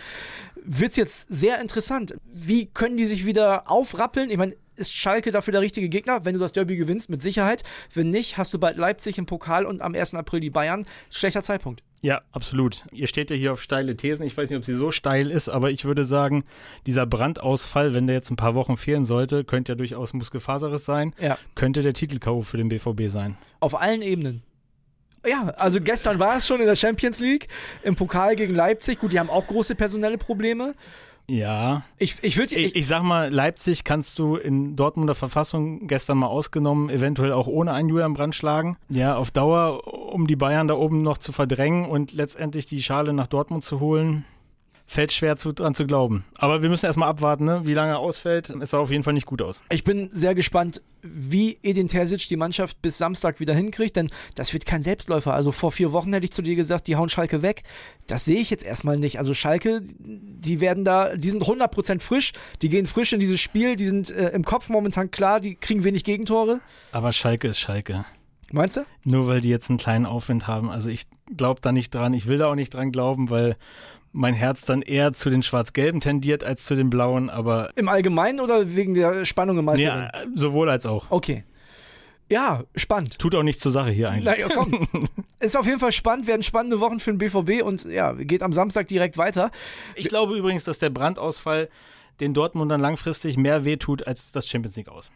Wird's 0.65 0.97
jetzt 0.97 1.29
sehr 1.29 1.61
interessant. 1.61 2.15
Wie 2.33 2.67
können 2.67 2.97
die 2.97 3.05
sich 3.05 3.27
wieder 3.27 3.71
aufrappeln? 3.71 4.31
Ich 4.31 4.39
meine, 4.39 4.57
ist 4.75 4.97
Schalke 4.97 5.31
dafür 5.31 5.53
der 5.53 5.61
richtige 5.61 5.91
Gegner, 5.91 6.25
wenn 6.25 6.33
du 6.33 6.41
das 6.41 6.53
Derby 6.53 6.77
gewinnst, 6.77 7.11
mit 7.11 7.21
Sicherheit. 7.21 7.63
Wenn 7.93 8.09
nicht, 8.09 8.39
hast 8.39 8.55
du 8.55 8.59
bald 8.59 8.79
Leipzig 8.79 9.19
im 9.19 9.27
Pokal 9.27 9.67
und 9.67 9.83
am 9.83 9.95
1. 9.95 10.15
April 10.15 10.41
die 10.41 10.51
Bayern. 10.51 10.87
Schlechter 11.11 11.43
Zeitpunkt. 11.43 11.83
Ja, 12.05 12.21
absolut. 12.33 12.85
Ihr 12.93 13.07
steht 13.07 13.31
ja 13.31 13.37
hier 13.37 13.55
auf 13.55 13.63
steile 13.63 13.97
Thesen. 13.97 14.27
Ich 14.27 14.37
weiß 14.37 14.51
nicht, 14.51 14.59
ob 14.59 14.67
sie 14.67 14.75
so 14.75 14.91
steil 14.91 15.31
ist, 15.31 15.49
aber 15.49 15.71
ich 15.71 15.87
würde 15.87 16.05
sagen, 16.05 16.45
dieser 16.87 17.07
Brandausfall, 17.07 17.95
wenn 17.95 18.07
der 18.07 18.17
jetzt 18.17 18.31
ein 18.31 18.37
paar 18.37 18.55
Wochen 18.55 18.77
fehlen 18.77 19.07
sollte, 19.07 19.43
könnte 19.43 19.73
ja 19.73 19.77
durchaus 19.77 20.13
Muskelfaseres 20.13 20.85
sein. 20.85 21.15
Ja. 21.19 21.39
Könnte 21.55 21.81
der 21.81 21.95
Titel-K.O. 21.95 22.43
für 22.43 22.59
den 22.59 22.69
BVB 22.69 23.09
sein. 23.09 23.39
Auf 23.61 23.81
allen 23.81 24.03
Ebenen. 24.03 24.43
Ja, 25.27 25.49
also 25.57 25.81
gestern 25.81 26.19
war 26.19 26.37
es 26.37 26.47
schon 26.47 26.61
in 26.61 26.67
der 26.67 26.77
Champions 26.77 27.21
League, 27.21 27.49
im 27.83 27.97
Pokal 27.97 28.37
gegen 28.37 28.55
Leipzig. 28.55 28.99
Gut, 28.99 29.15
die 29.15 29.19
haben 29.19 29.31
auch 29.31 29.47
große 29.47 29.75
personelle 29.75 30.19
Probleme. 30.19 30.75
Ja. 31.27 31.83
Ich, 31.99 32.17
ich 32.23 32.37
würde. 32.37 32.55
Ich, 32.55 32.77
ich, 32.77 32.87
sag 32.87 33.03
mal, 33.03 33.33
Leipzig 33.33 33.85
kannst 33.85 34.19
du 34.19 34.37
in 34.37 34.77
Dortmunder 34.77 35.15
Verfassung 35.15 35.87
gestern 35.87 36.19
mal 36.19 36.27
ausgenommen, 36.27 36.91
eventuell 36.91 37.33
auch 37.33 37.47
ohne 37.47 37.73
einen 37.73 37.89
Julian 37.89 38.15
Brand 38.15 38.35
schlagen. 38.35 38.77
Ja, 38.89 39.17
auf 39.17 39.31
Dauer, 39.31 40.13
um 40.13 40.27
die 40.27 40.37
Bayern 40.37 40.69
da 40.69 40.75
oben 40.75 41.03
noch 41.03 41.19
zu 41.19 41.33
verdrängen 41.33 41.87
und 41.87 42.13
letztendlich 42.13 42.67
die 42.67 42.83
Schale 42.83 43.13
nach 43.13 43.27
Dortmund 43.27 43.65
zu 43.65 43.81
holen 43.81 44.25
fällt 44.87 45.13
schwer 45.13 45.37
zu, 45.37 45.53
dran 45.53 45.75
zu 45.75 45.87
glauben. 45.87 46.25
Aber 46.37 46.63
wir 46.63 46.69
müssen 46.69 46.87
erstmal 46.87 47.09
abwarten, 47.09 47.45
ne? 47.45 47.63
wie 47.65 47.75
lange 47.75 47.93
er 47.93 47.99
ausfällt. 47.99 48.51
Es 48.51 48.71
sah 48.71 48.79
auf 48.79 48.91
jeden 48.91 49.03
Fall 49.03 49.15
nicht 49.15 49.27
gut 49.27 49.41
aus. 49.41 49.63
Ich 49.71 49.85
bin 49.85 50.11
sehr 50.13 50.35
gespannt, 50.35 50.83
wie 51.03 51.59
Edin 51.63 51.89
Terzic 51.89 52.29
die 52.29 52.37
Mannschaft 52.37 52.81
bis 52.83 52.99
Samstag 52.99 53.41
wieder 53.41 53.55
hinkriegt, 53.55 53.97
denn 53.97 54.09
das 54.35 54.53
wird 54.53 54.67
kein 54.67 54.83
Selbstläufer. 54.83 55.35
Also 55.35 55.53
vor 55.53 55.73
vier 55.73 55.93
Wochen 55.93 56.13
hätte 56.13 56.25
ich 56.25 56.33
zu 56.33 56.43
dir 56.43 56.55
gesagt, 56.55 56.87
die 56.87 56.97
hauen 56.97 57.09
Schalke 57.09 57.43
weg. 57.43 57.63
Das 58.07 58.25
sehe 58.25 58.41
ich 58.41 58.51
jetzt 58.51 58.65
erstmal 58.65 58.99
nicht. 58.99 59.19
Also 59.19 59.35
Schalke, 59.35 59.83
die 59.83 60.61
werden 60.61 60.85
da, 60.85 61.17
die 61.17 61.31
sind 61.31 61.43
100% 61.43 62.01
frisch, 62.01 62.33
die 62.63 62.69
gehen 62.69 62.87
frisch 62.87 63.13
in 63.13 63.21
dieses 63.21 63.41
Spiel, 63.41 63.77
die 63.77 63.87
sind 63.87 64.11
äh, 64.11 64.31
im 64.31 64.45
Kopf 64.45 64.69
momentan 64.69 65.11
klar, 65.11 65.41
die 65.41 65.55
kriegen 65.55 65.85
wenig 65.85 66.05
Gegentore. 66.05 66.61
Aber 66.93 67.13
Schalke 67.13 67.49
ist 67.49 67.59
Schalke. 67.59 68.05
Meinst 68.53 68.77
du? 68.77 68.83
Nur 69.03 69.27
weil 69.27 69.41
die 69.41 69.49
jetzt 69.49 69.69
einen 69.69 69.79
kleinen 69.79 70.07
Aufwind 70.07 70.47
haben. 70.47 70.71
Also 70.71 70.89
ich 70.89 71.07
glaube 71.37 71.61
da 71.61 71.73
nicht 71.73 71.95
dran. 71.95 72.15
Ich 72.15 72.27
will 72.27 72.39
da 72.39 72.47
auch 72.47 72.55
nicht 72.55 72.73
dran 72.73 72.93
glauben, 72.93 73.31
weil 73.31 73.57
mein 74.15 74.33
Herz 74.33 74.65
dann 74.65 74.81
eher 74.81 75.13
zu 75.13 75.29
den 75.29 75.43
Schwarz-Gelben 75.43 76.01
tendiert 76.01 76.45
als 76.45 76.65
zu 76.65 76.77
den 76.77 76.89
Blauen, 76.89 77.29
aber. 77.29 77.71
Im 77.77 77.89
Allgemeinen 77.89 78.41
oder 78.41 78.77
wegen 78.77 78.95
der 78.95 79.25
Spannung 79.25 79.59
im 79.59 79.65
Meisterring? 79.67 80.09
Ja, 80.13 80.23
sowohl 80.35 80.71
als 80.71 80.87
auch. 80.87 81.11
Okay. 81.11 81.45
Ja, 82.31 82.63
spannend. 82.75 83.19
Tut 83.19 83.35
auch 83.35 83.43
nichts 83.43 83.61
zur 83.61 83.73
Sache 83.73 83.91
hier 83.91 84.09
eigentlich. 84.09 84.25
Na, 84.25 84.39
ja, 84.39 84.49
komm. 84.49 84.89
Ist 85.41 85.57
auf 85.57 85.67
jeden 85.67 85.81
Fall 85.81 85.93
spannend, 85.93 86.27
werden 86.27 86.43
spannende 86.43 86.81
Wochen 86.81 87.01
für 87.01 87.13
den 87.13 87.19
BVB 87.19 87.63
und 87.63 87.85
ja, 87.85 88.13
geht 88.13 88.43
am 88.43 88.53
Samstag 88.53 88.89
direkt 88.89 89.19
weiter. 89.19 89.51
Ich 89.95 90.09
glaube 90.09 90.37
übrigens, 90.37 90.65
dass 90.65 90.79
der 90.79 90.91
Brandausfall 90.91 91.69
den 92.21 92.33
Dortmundern 92.33 92.81
langfristig 92.81 93.37
mehr 93.37 93.65
wehtut 93.65 94.07
als 94.07 94.33
das 94.33 94.49
Champions 94.49 94.77
League 94.77 94.89
aus. 94.89 95.11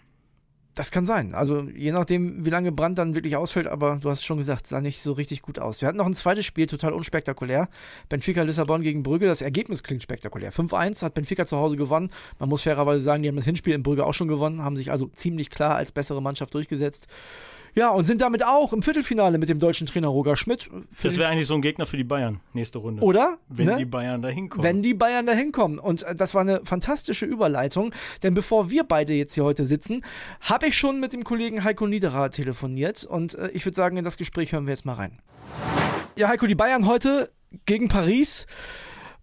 Das 0.78 0.92
kann 0.92 1.04
sein. 1.04 1.34
Also 1.34 1.62
je 1.74 1.90
nachdem, 1.90 2.44
wie 2.44 2.50
lange 2.50 2.70
Brand 2.70 2.98
dann 2.98 3.16
wirklich 3.16 3.34
ausfällt, 3.34 3.66
aber 3.66 3.98
du 4.00 4.10
hast 4.10 4.24
schon 4.24 4.36
gesagt, 4.36 4.68
sah 4.68 4.80
nicht 4.80 5.02
so 5.02 5.10
richtig 5.10 5.42
gut 5.42 5.58
aus. 5.58 5.80
Wir 5.80 5.88
hatten 5.88 5.98
noch 5.98 6.06
ein 6.06 6.14
zweites 6.14 6.46
Spiel, 6.46 6.68
total 6.68 6.92
unspektakulär. 6.92 7.68
Benfica 8.08 8.42
Lissabon 8.42 8.82
gegen 8.82 9.02
Brügge. 9.02 9.26
Das 9.26 9.42
Ergebnis 9.42 9.82
klingt 9.82 10.04
spektakulär. 10.04 10.52
5-1 10.52 11.02
hat 11.02 11.14
Benfica 11.14 11.46
zu 11.46 11.56
Hause 11.56 11.76
gewonnen. 11.76 12.10
Man 12.38 12.48
muss 12.48 12.62
fairerweise 12.62 13.00
sagen, 13.00 13.24
die 13.24 13.28
haben 13.28 13.34
das 13.34 13.44
Hinspiel 13.44 13.74
in 13.74 13.82
Brügge 13.82 14.06
auch 14.06 14.14
schon 14.14 14.28
gewonnen, 14.28 14.62
haben 14.62 14.76
sich 14.76 14.92
also 14.92 15.08
ziemlich 15.08 15.50
klar 15.50 15.74
als 15.74 15.90
bessere 15.90 16.22
Mannschaft 16.22 16.54
durchgesetzt. 16.54 17.08
Ja, 17.74 17.90
und 17.90 18.04
sind 18.04 18.20
damit 18.20 18.44
auch 18.44 18.72
im 18.72 18.82
Viertelfinale 18.82 19.38
mit 19.38 19.48
dem 19.48 19.58
deutschen 19.58 19.86
Trainer 19.86 20.08
Roger 20.08 20.36
Schmidt. 20.36 20.70
Das 21.02 21.16
wäre 21.16 21.28
eigentlich 21.28 21.46
so 21.46 21.54
ein 21.54 21.62
Gegner 21.62 21.86
für 21.86 21.96
die 21.96 22.04
Bayern, 22.04 22.40
nächste 22.52 22.78
Runde. 22.78 23.02
Oder? 23.02 23.38
Wenn 23.48 23.66
ne? 23.66 23.76
die 23.76 23.84
Bayern 23.84 24.22
da 24.22 24.28
hinkommen. 24.28 24.64
Wenn 24.64 24.82
die 24.82 24.94
Bayern 24.94 25.26
da 25.26 25.32
hinkommen. 25.32 25.78
Und 25.78 26.02
äh, 26.02 26.14
das 26.14 26.34
war 26.34 26.42
eine 26.42 26.60
fantastische 26.64 27.26
Überleitung, 27.26 27.92
denn 28.22 28.34
bevor 28.34 28.70
wir 28.70 28.84
beide 28.84 29.12
jetzt 29.12 29.34
hier 29.34 29.44
heute 29.44 29.66
sitzen, 29.66 30.02
habe 30.40 30.66
ich 30.66 30.76
schon 30.76 31.00
mit 31.00 31.12
dem 31.12 31.24
Kollegen 31.24 31.64
Heiko 31.64 31.86
Niederer 31.86 32.30
telefoniert 32.30 33.04
und 33.04 33.34
äh, 33.34 33.48
ich 33.52 33.64
würde 33.64 33.76
sagen, 33.76 33.96
in 33.96 34.04
das 34.04 34.16
Gespräch 34.16 34.52
hören 34.52 34.66
wir 34.66 34.72
jetzt 34.72 34.84
mal 34.84 34.94
rein. 34.94 35.18
Ja, 36.16 36.28
Heiko, 36.28 36.46
die 36.46 36.54
Bayern 36.54 36.86
heute 36.86 37.30
gegen 37.64 37.88
Paris. 37.88 38.46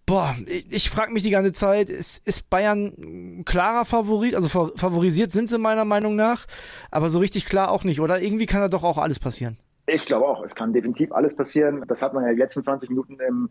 Boah, 0.06 0.36
ich, 0.46 0.72
ich 0.72 0.90
frage 0.90 1.12
mich 1.12 1.24
die 1.24 1.30
ganze 1.30 1.52
Zeit, 1.52 1.90
ist, 1.90 2.24
ist 2.24 2.48
Bayern 2.48 2.94
ein 2.96 3.44
klarer 3.44 3.84
Favorit? 3.84 4.36
Also 4.36 4.48
favorisiert 4.48 5.32
sind 5.32 5.48
sie 5.48 5.58
meiner 5.58 5.84
Meinung 5.84 6.14
nach, 6.14 6.46
aber 6.92 7.10
so 7.10 7.18
richtig 7.18 7.44
klar 7.46 7.70
auch 7.70 7.82
nicht, 7.82 8.00
oder? 8.00 8.22
Irgendwie 8.22 8.46
kann 8.46 8.60
da 8.60 8.68
doch 8.68 8.84
auch 8.84 8.98
alles 8.98 9.18
passieren. 9.18 9.58
Ich 9.88 10.04
glaube 10.04 10.26
auch, 10.26 10.42
es 10.42 10.56
kann 10.56 10.72
definitiv 10.72 11.12
alles 11.12 11.36
passieren. 11.36 11.84
Das 11.86 12.02
hat 12.02 12.12
man 12.12 12.24
ja 12.24 12.32
die 12.32 12.38
letzten 12.38 12.64
20 12.64 12.90
Minuten 12.90 13.20
im 13.20 13.50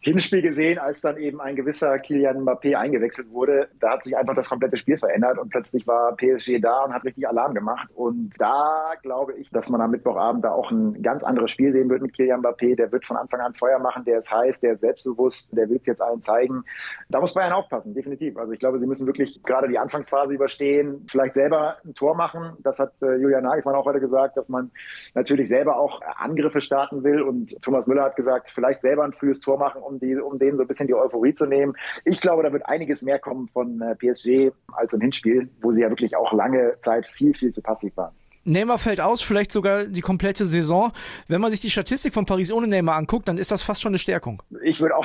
Hinspiel 0.00 0.42
gesehen, 0.42 0.80
als 0.80 1.00
dann 1.00 1.16
eben 1.16 1.40
ein 1.40 1.54
gewisser 1.54 1.96
Kilian 2.00 2.40
Mbappé 2.40 2.74
eingewechselt 2.74 3.30
wurde. 3.30 3.68
Da 3.78 3.92
hat 3.92 4.02
sich 4.02 4.16
einfach 4.16 4.34
das 4.34 4.48
komplette 4.48 4.78
Spiel 4.78 4.98
verändert 4.98 5.38
und 5.38 5.50
plötzlich 5.50 5.86
war 5.86 6.16
PSG 6.16 6.60
da 6.60 6.82
und 6.84 6.92
hat 6.92 7.04
richtig 7.04 7.28
Alarm 7.28 7.54
gemacht. 7.54 7.88
Und 7.94 8.32
da 8.38 8.94
glaube 9.02 9.34
ich, 9.34 9.50
dass 9.50 9.68
man 9.68 9.80
am 9.80 9.92
Mittwochabend 9.92 10.44
da 10.44 10.50
auch 10.50 10.72
ein 10.72 11.02
ganz 11.02 11.22
anderes 11.22 11.52
Spiel 11.52 11.70
sehen 11.72 11.88
wird 11.88 12.02
mit 12.02 12.14
Kilian 12.14 12.40
Mbappé. 12.40 12.74
Der 12.74 12.90
wird 12.90 13.06
von 13.06 13.16
Anfang 13.16 13.38
an 13.40 13.54
Feuer 13.54 13.78
machen, 13.78 14.04
der 14.04 14.18
ist 14.18 14.32
heiß, 14.32 14.58
der 14.58 14.72
ist 14.72 14.80
selbstbewusst, 14.80 15.56
der 15.56 15.68
will 15.68 15.76
es 15.76 15.86
jetzt 15.86 16.02
allen 16.02 16.20
zeigen. 16.20 16.64
Da 17.10 17.20
muss 17.20 17.32
Bayern 17.32 17.52
aufpassen, 17.52 17.94
definitiv. 17.94 18.36
Also 18.38 18.52
ich 18.52 18.58
glaube, 18.58 18.80
sie 18.80 18.86
müssen 18.86 19.06
wirklich 19.06 19.40
gerade 19.44 19.68
die 19.68 19.78
Anfangsphase 19.78 20.34
überstehen, 20.34 21.06
vielleicht 21.08 21.34
selber 21.34 21.76
ein 21.84 21.94
Tor 21.94 22.16
machen. 22.16 22.56
Das 22.64 22.80
hat 22.80 22.92
äh, 23.02 23.14
Julian 23.14 23.44
Nagelsmann 23.44 23.76
auch 23.76 23.86
heute 23.86 24.00
gesagt, 24.00 24.36
dass 24.36 24.48
man 24.48 24.72
natürlich 25.14 25.46
selber 25.46 25.75
auch 25.76 26.00
Angriffe 26.16 26.60
starten 26.60 27.04
will. 27.04 27.22
Und 27.22 27.60
Thomas 27.62 27.86
Müller 27.86 28.04
hat 28.04 28.16
gesagt, 28.16 28.50
vielleicht 28.50 28.82
selber 28.82 29.04
ein 29.04 29.12
frühes 29.12 29.40
Tor 29.40 29.58
machen, 29.58 29.82
um, 29.82 29.98
die, 29.98 30.16
um 30.16 30.38
denen 30.38 30.56
so 30.56 30.62
ein 30.64 30.68
bisschen 30.68 30.86
die 30.86 30.94
Euphorie 30.94 31.34
zu 31.34 31.46
nehmen. 31.46 31.74
Ich 32.04 32.20
glaube, 32.20 32.42
da 32.42 32.52
wird 32.52 32.66
einiges 32.66 33.02
mehr 33.02 33.18
kommen 33.18 33.46
von 33.46 33.80
äh, 33.80 33.94
PSG 33.94 34.52
als 34.72 34.92
im 34.92 35.00
Hinspiel, 35.00 35.48
wo 35.60 35.70
sie 35.70 35.82
ja 35.82 35.88
wirklich 35.88 36.16
auch 36.16 36.32
lange 36.32 36.76
Zeit 36.82 37.06
viel, 37.06 37.34
viel 37.34 37.52
zu 37.52 37.62
passiv 37.62 37.96
waren. 37.96 38.14
Neymar 38.46 38.78
fällt 38.78 39.00
aus, 39.00 39.22
vielleicht 39.22 39.50
sogar 39.50 39.86
die 39.86 40.00
komplette 40.00 40.46
Saison. 40.46 40.92
Wenn 41.26 41.40
man 41.40 41.50
sich 41.50 41.60
die 41.60 41.70
Statistik 41.70 42.14
von 42.14 42.26
Paris 42.26 42.52
ohne 42.52 42.68
Neymar 42.68 42.96
anguckt, 42.96 43.28
dann 43.28 43.38
ist 43.38 43.50
das 43.50 43.62
fast 43.62 43.82
schon 43.82 43.90
eine 43.90 43.98
Stärkung. 43.98 44.42
Ich 44.62 44.80
würde 44.80 44.96
auch, 44.96 45.04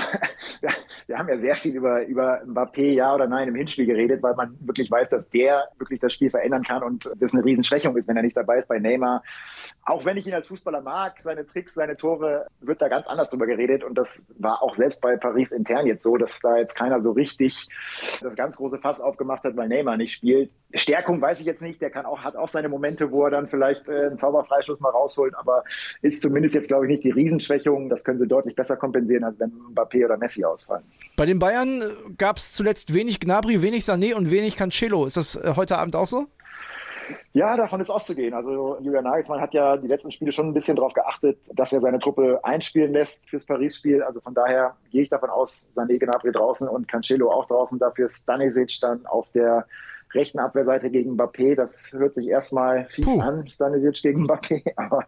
wir 1.07 1.17
haben 1.17 1.27
ja 1.27 1.39
sehr 1.39 1.55
viel 1.55 1.75
über, 1.75 2.05
über 2.05 2.43
Mbappé, 2.45 2.93
ja 2.93 3.15
oder 3.15 3.27
nein, 3.27 3.47
im 3.47 3.55
Hinspiel 3.55 3.87
geredet, 3.87 4.21
weil 4.21 4.35
man 4.35 4.55
wirklich 4.59 4.91
weiß, 4.91 5.09
dass 5.09 5.29
der 5.29 5.69
wirklich 5.79 5.99
das 5.99 6.13
Spiel 6.13 6.29
verändern 6.29 6.63
kann 6.63 6.83
und 6.83 7.09
das 7.19 7.33
eine 7.33 7.43
Riesenschwächung 7.43 7.97
ist, 7.97 8.07
wenn 8.07 8.15
er 8.15 8.23
nicht 8.23 8.37
dabei 8.37 8.59
ist 8.59 8.67
bei 8.67 8.77
Neymar. 8.77 9.23
Auch 9.83 10.05
wenn 10.05 10.17
ich 10.17 10.27
ihn 10.27 10.33
als 10.33 10.47
Fußballer 10.47 10.81
mag, 10.81 11.19
seine 11.21 11.45
Tricks, 11.45 11.73
seine 11.73 11.97
Tore, 11.97 12.45
wird 12.59 12.79
da 12.81 12.89
ganz 12.89 13.07
anders 13.07 13.31
drüber 13.31 13.47
geredet 13.47 13.83
und 13.83 13.95
das 13.97 14.27
war 14.37 14.61
auch 14.61 14.75
selbst 14.75 15.01
bei 15.01 15.17
Paris 15.17 15.51
intern 15.51 15.87
jetzt 15.87 16.03
so, 16.03 16.17
dass 16.17 16.39
da 16.39 16.57
jetzt 16.57 16.75
keiner 16.75 17.01
so 17.01 17.11
richtig 17.11 17.67
das 18.21 18.35
ganz 18.35 18.57
große 18.57 18.77
Fass 18.77 19.01
aufgemacht 19.01 19.43
hat, 19.43 19.57
weil 19.57 19.67
Neymar 19.67 19.97
nicht 19.97 20.13
spielt. 20.13 20.51
Stärkung 20.73 21.21
weiß 21.21 21.39
ich 21.39 21.45
jetzt 21.45 21.61
nicht, 21.61 21.81
der 21.81 21.89
kann 21.89 22.05
auch, 22.05 22.19
hat 22.19 22.35
auch 22.35 22.47
seine 22.47 22.69
Momente, 22.69 23.11
wo 23.11 23.25
er 23.25 23.31
dann 23.31 23.47
vielleicht 23.47 23.87
äh, 23.87 24.07
einen 24.07 24.17
Zauberfreistoß 24.17 24.79
mal 24.79 24.89
rausholt, 24.89 25.33
aber 25.35 25.63
ist 26.01 26.21
zumindest 26.21 26.55
jetzt, 26.55 26.67
glaube 26.67 26.85
ich, 26.85 26.91
nicht 26.91 27.03
die 27.03 27.11
Riesenschwächung. 27.11 27.89
Das 27.89 28.03
können 28.03 28.19
sie 28.19 28.27
deutlich 28.27 28.55
besser 28.55 28.77
kompensieren, 28.77 29.23
als 29.23 29.39
wenn 29.39 29.51
Mbappé 29.73 30.05
oder 30.05 30.17
Messi 30.17 30.43
ausfallen. 30.43 30.83
Bei 31.15 31.25
den 31.25 31.39
Bayern 31.39 31.83
gab 32.17 32.37
es 32.37 32.53
zuletzt 32.53 32.93
wenig 32.93 33.19
Gnabry, 33.19 33.61
wenig 33.61 33.83
Sané 33.83 34.15
und 34.15 34.31
wenig 34.31 34.55
Cancelo. 34.55 35.05
Ist 35.05 35.17
das 35.17 35.35
äh, 35.35 35.53
heute 35.55 35.77
Abend 35.77 35.95
auch 35.95 36.07
so? 36.07 36.27
Ja, 37.33 37.55
davon 37.55 37.79
ist 37.79 37.89
auszugehen. 37.89 38.33
Also 38.33 38.77
Julian 38.81 39.05
Nagelsmann 39.05 39.39
hat 39.39 39.53
ja 39.53 39.77
die 39.77 39.87
letzten 39.87 40.11
Spiele 40.11 40.31
schon 40.31 40.47
ein 40.47 40.53
bisschen 40.53 40.75
darauf 40.75 40.93
geachtet, 40.93 41.39
dass 41.53 41.71
er 41.71 41.79
seine 41.79 41.99
Truppe 41.99 42.39
einspielen 42.43 42.91
lässt 42.91 43.29
fürs 43.29 43.45
Paris-Spiel. 43.45 44.03
Also 44.03 44.19
von 44.19 44.33
daher 44.33 44.75
gehe 44.91 45.01
ich 45.01 45.09
davon 45.09 45.29
aus, 45.29 45.69
Sané 45.73 45.97
Gnabry 45.97 46.31
draußen 46.31 46.67
und 46.67 46.87
Cancelo 46.87 47.31
auch 47.31 47.47
draußen. 47.47 47.79
Dafür 47.79 48.09
Stanisic 48.09 48.79
dann 48.81 49.05
auf 49.05 49.27
der 49.33 49.65
rechten 50.13 50.39
Abwehrseite 50.39 50.89
gegen 50.89 51.13
Mbappé. 51.13 51.55
Das 51.55 51.91
hört 51.93 52.15
sich 52.15 52.27
erstmal 52.27 52.85
fies 52.85 53.05
Puh. 53.05 53.21
an, 53.21 53.47
Stanisic 53.47 54.01
gegen 54.01 54.25
Mbappé, 54.25 54.73
aber 54.75 55.05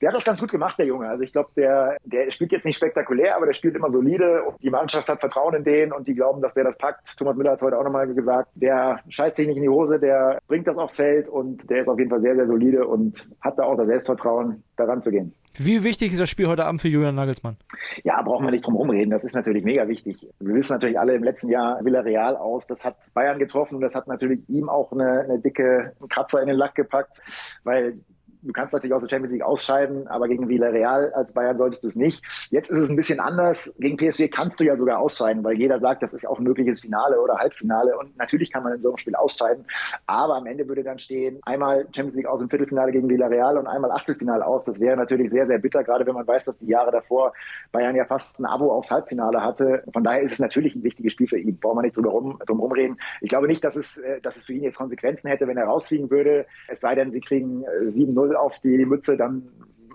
der 0.00 0.08
hat 0.08 0.16
das 0.16 0.24
ganz 0.24 0.40
gut 0.40 0.50
gemacht, 0.50 0.78
der 0.78 0.86
Junge. 0.86 1.08
Also 1.08 1.22
ich 1.22 1.32
glaube, 1.32 1.50
der, 1.56 1.96
der 2.04 2.30
spielt 2.30 2.52
jetzt 2.52 2.64
nicht 2.64 2.76
spektakulär, 2.76 3.36
aber 3.36 3.46
der 3.46 3.54
spielt 3.54 3.76
immer 3.76 3.90
solide 3.90 4.44
und 4.44 4.62
die 4.62 4.70
Mannschaft 4.70 5.08
hat 5.08 5.20
Vertrauen 5.20 5.54
in 5.54 5.64
den 5.64 5.92
und 5.92 6.08
die 6.08 6.14
glauben, 6.14 6.40
dass 6.40 6.54
der 6.54 6.64
das 6.64 6.78
packt. 6.78 7.16
Thomas 7.18 7.36
Müller 7.36 7.52
hat 7.52 7.58
es 7.58 7.62
heute 7.62 7.78
auch 7.78 7.84
nochmal 7.84 8.12
gesagt, 8.12 8.50
der 8.56 9.00
scheißt 9.08 9.36
sich 9.36 9.46
nicht 9.46 9.56
in 9.56 9.62
die 9.62 9.68
Hose, 9.68 9.98
der 9.98 10.38
bringt 10.48 10.66
das 10.66 10.78
aufs 10.78 10.96
Feld 10.96 11.28
und 11.28 11.68
der 11.70 11.80
ist 11.82 11.88
auf 11.88 11.98
jeden 11.98 12.10
Fall 12.10 12.20
sehr, 12.20 12.36
sehr 12.36 12.46
solide 12.46 12.86
und 12.86 13.30
hat 13.40 13.58
da 13.58 13.64
auch 13.64 13.76
das 13.76 13.86
Selbstvertrauen, 13.86 14.62
daran 14.76 15.02
zu 15.02 15.10
gehen. 15.10 15.34
Wie 15.58 15.82
wichtig 15.82 16.12
ist 16.12 16.20
das 16.20 16.30
Spiel 16.30 16.46
heute 16.46 16.64
Abend 16.64 16.80
für 16.80 16.88
Julian 16.88 17.14
Nagelsmann? 17.14 17.56
Ja, 18.04 18.22
brauchen 18.22 18.46
wir 18.46 18.50
nicht 18.50 18.64
drum 18.64 18.76
rumreden. 18.76 19.10
Das 19.10 19.24
ist 19.24 19.34
natürlich 19.34 19.64
mega 19.64 19.88
wichtig. 19.88 20.28
Wir 20.38 20.54
wissen 20.54 20.72
natürlich 20.72 20.98
alle 20.98 21.14
im 21.14 21.24
letzten 21.24 21.50
Jahr 21.50 21.84
Villarreal 21.84 22.36
aus. 22.36 22.66
Das 22.66 22.84
hat 22.84 22.96
Bayern 23.14 23.38
getroffen 23.38 23.80
das 23.80 23.94
hat 23.94 24.06
natürlich 24.06 24.40
ihm 24.48 24.68
auch 24.68 24.92
eine, 24.92 25.22
eine 25.22 25.38
dicke 25.38 25.92
Kratzer 26.08 26.40
in 26.40 26.48
den 26.48 26.56
Lack 26.56 26.74
gepackt, 26.74 27.20
weil 27.64 27.98
du 28.42 28.52
kannst 28.52 28.72
natürlich 28.72 28.94
aus 28.94 29.02
der 29.02 29.08
Champions 29.08 29.32
League 29.32 29.42
ausscheiden, 29.42 30.08
aber 30.08 30.28
gegen 30.28 30.48
Villarreal 30.48 31.12
als 31.14 31.32
Bayern 31.32 31.58
solltest 31.58 31.84
du 31.84 31.88
es 31.88 31.96
nicht. 31.96 32.22
Jetzt 32.50 32.70
ist 32.70 32.78
es 32.78 32.90
ein 32.90 32.96
bisschen 32.96 33.20
anders. 33.20 33.72
Gegen 33.78 33.96
PSG 33.96 34.28
kannst 34.28 34.60
du 34.60 34.64
ja 34.64 34.76
sogar 34.76 34.98
ausscheiden, 34.98 35.44
weil 35.44 35.58
jeder 35.58 35.78
sagt, 35.78 36.02
das 36.02 36.14
ist 36.14 36.26
auch 36.26 36.38
ein 36.38 36.44
mögliches 36.44 36.80
Finale 36.80 37.20
oder 37.20 37.38
Halbfinale. 37.38 37.96
Und 37.98 38.16
natürlich 38.16 38.52
kann 38.52 38.62
man 38.62 38.74
in 38.74 38.80
so 38.80 38.90
einem 38.90 38.98
Spiel 38.98 39.14
ausscheiden. 39.14 39.66
Aber 40.06 40.36
am 40.36 40.46
Ende 40.46 40.68
würde 40.68 40.82
dann 40.82 40.98
stehen, 40.98 41.40
einmal 41.42 41.86
Champions 41.92 42.14
League 42.14 42.26
aus 42.26 42.40
im 42.40 42.48
Viertelfinale 42.48 42.92
gegen 42.92 43.08
Villarreal 43.08 43.58
und 43.58 43.66
einmal 43.66 43.90
Achtelfinale 43.90 44.46
aus. 44.46 44.64
Das 44.64 44.80
wäre 44.80 44.96
natürlich 44.96 45.30
sehr, 45.30 45.46
sehr 45.46 45.58
bitter, 45.58 45.84
gerade 45.84 46.06
wenn 46.06 46.14
man 46.14 46.26
weiß, 46.26 46.44
dass 46.44 46.58
die 46.58 46.68
Jahre 46.68 46.90
davor 46.90 47.32
Bayern 47.72 47.96
ja 47.96 48.04
fast 48.04 48.38
ein 48.38 48.46
Abo 48.46 48.72
aufs 48.72 48.90
Halbfinale 48.90 49.42
hatte. 49.42 49.84
Von 49.92 50.04
daher 50.04 50.22
ist 50.22 50.32
es 50.32 50.38
natürlich 50.38 50.74
ein 50.74 50.82
wichtiges 50.82 51.12
Spiel 51.12 51.26
für 51.26 51.38
ihn. 51.38 51.58
Brauchen 51.58 51.78
wir 51.78 51.82
nicht 51.82 51.96
drüber 51.96 52.10
rum, 52.10 52.38
drum 52.46 52.60
rumreden. 52.60 52.98
Ich 53.20 53.28
glaube 53.28 53.46
nicht, 53.46 53.62
dass 53.64 53.76
es, 53.76 53.98
äh, 53.98 54.20
dass 54.20 54.36
es 54.36 54.44
für 54.44 54.52
ihn 54.52 54.62
jetzt 54.62 54.78
Konsequenzen 54.78 55.28
hätte, 55.28 55.46
wenn 55.46 55.56
er 55.56 55.66
rausfliegen 55.66 56.10
würde. 56.10 56.46
Es 56.68 56.80
sei 56.80 56.94
denn, 56.94 57.12
sie 57.12 57.20
kriegen 57.20 57.64
7-0 57.86 58.29
äh, 58.30 58.36
auf 58.36 58.58
die 58.60 58.84
Mütze, 58.84 59.16
dann 59.16 59.48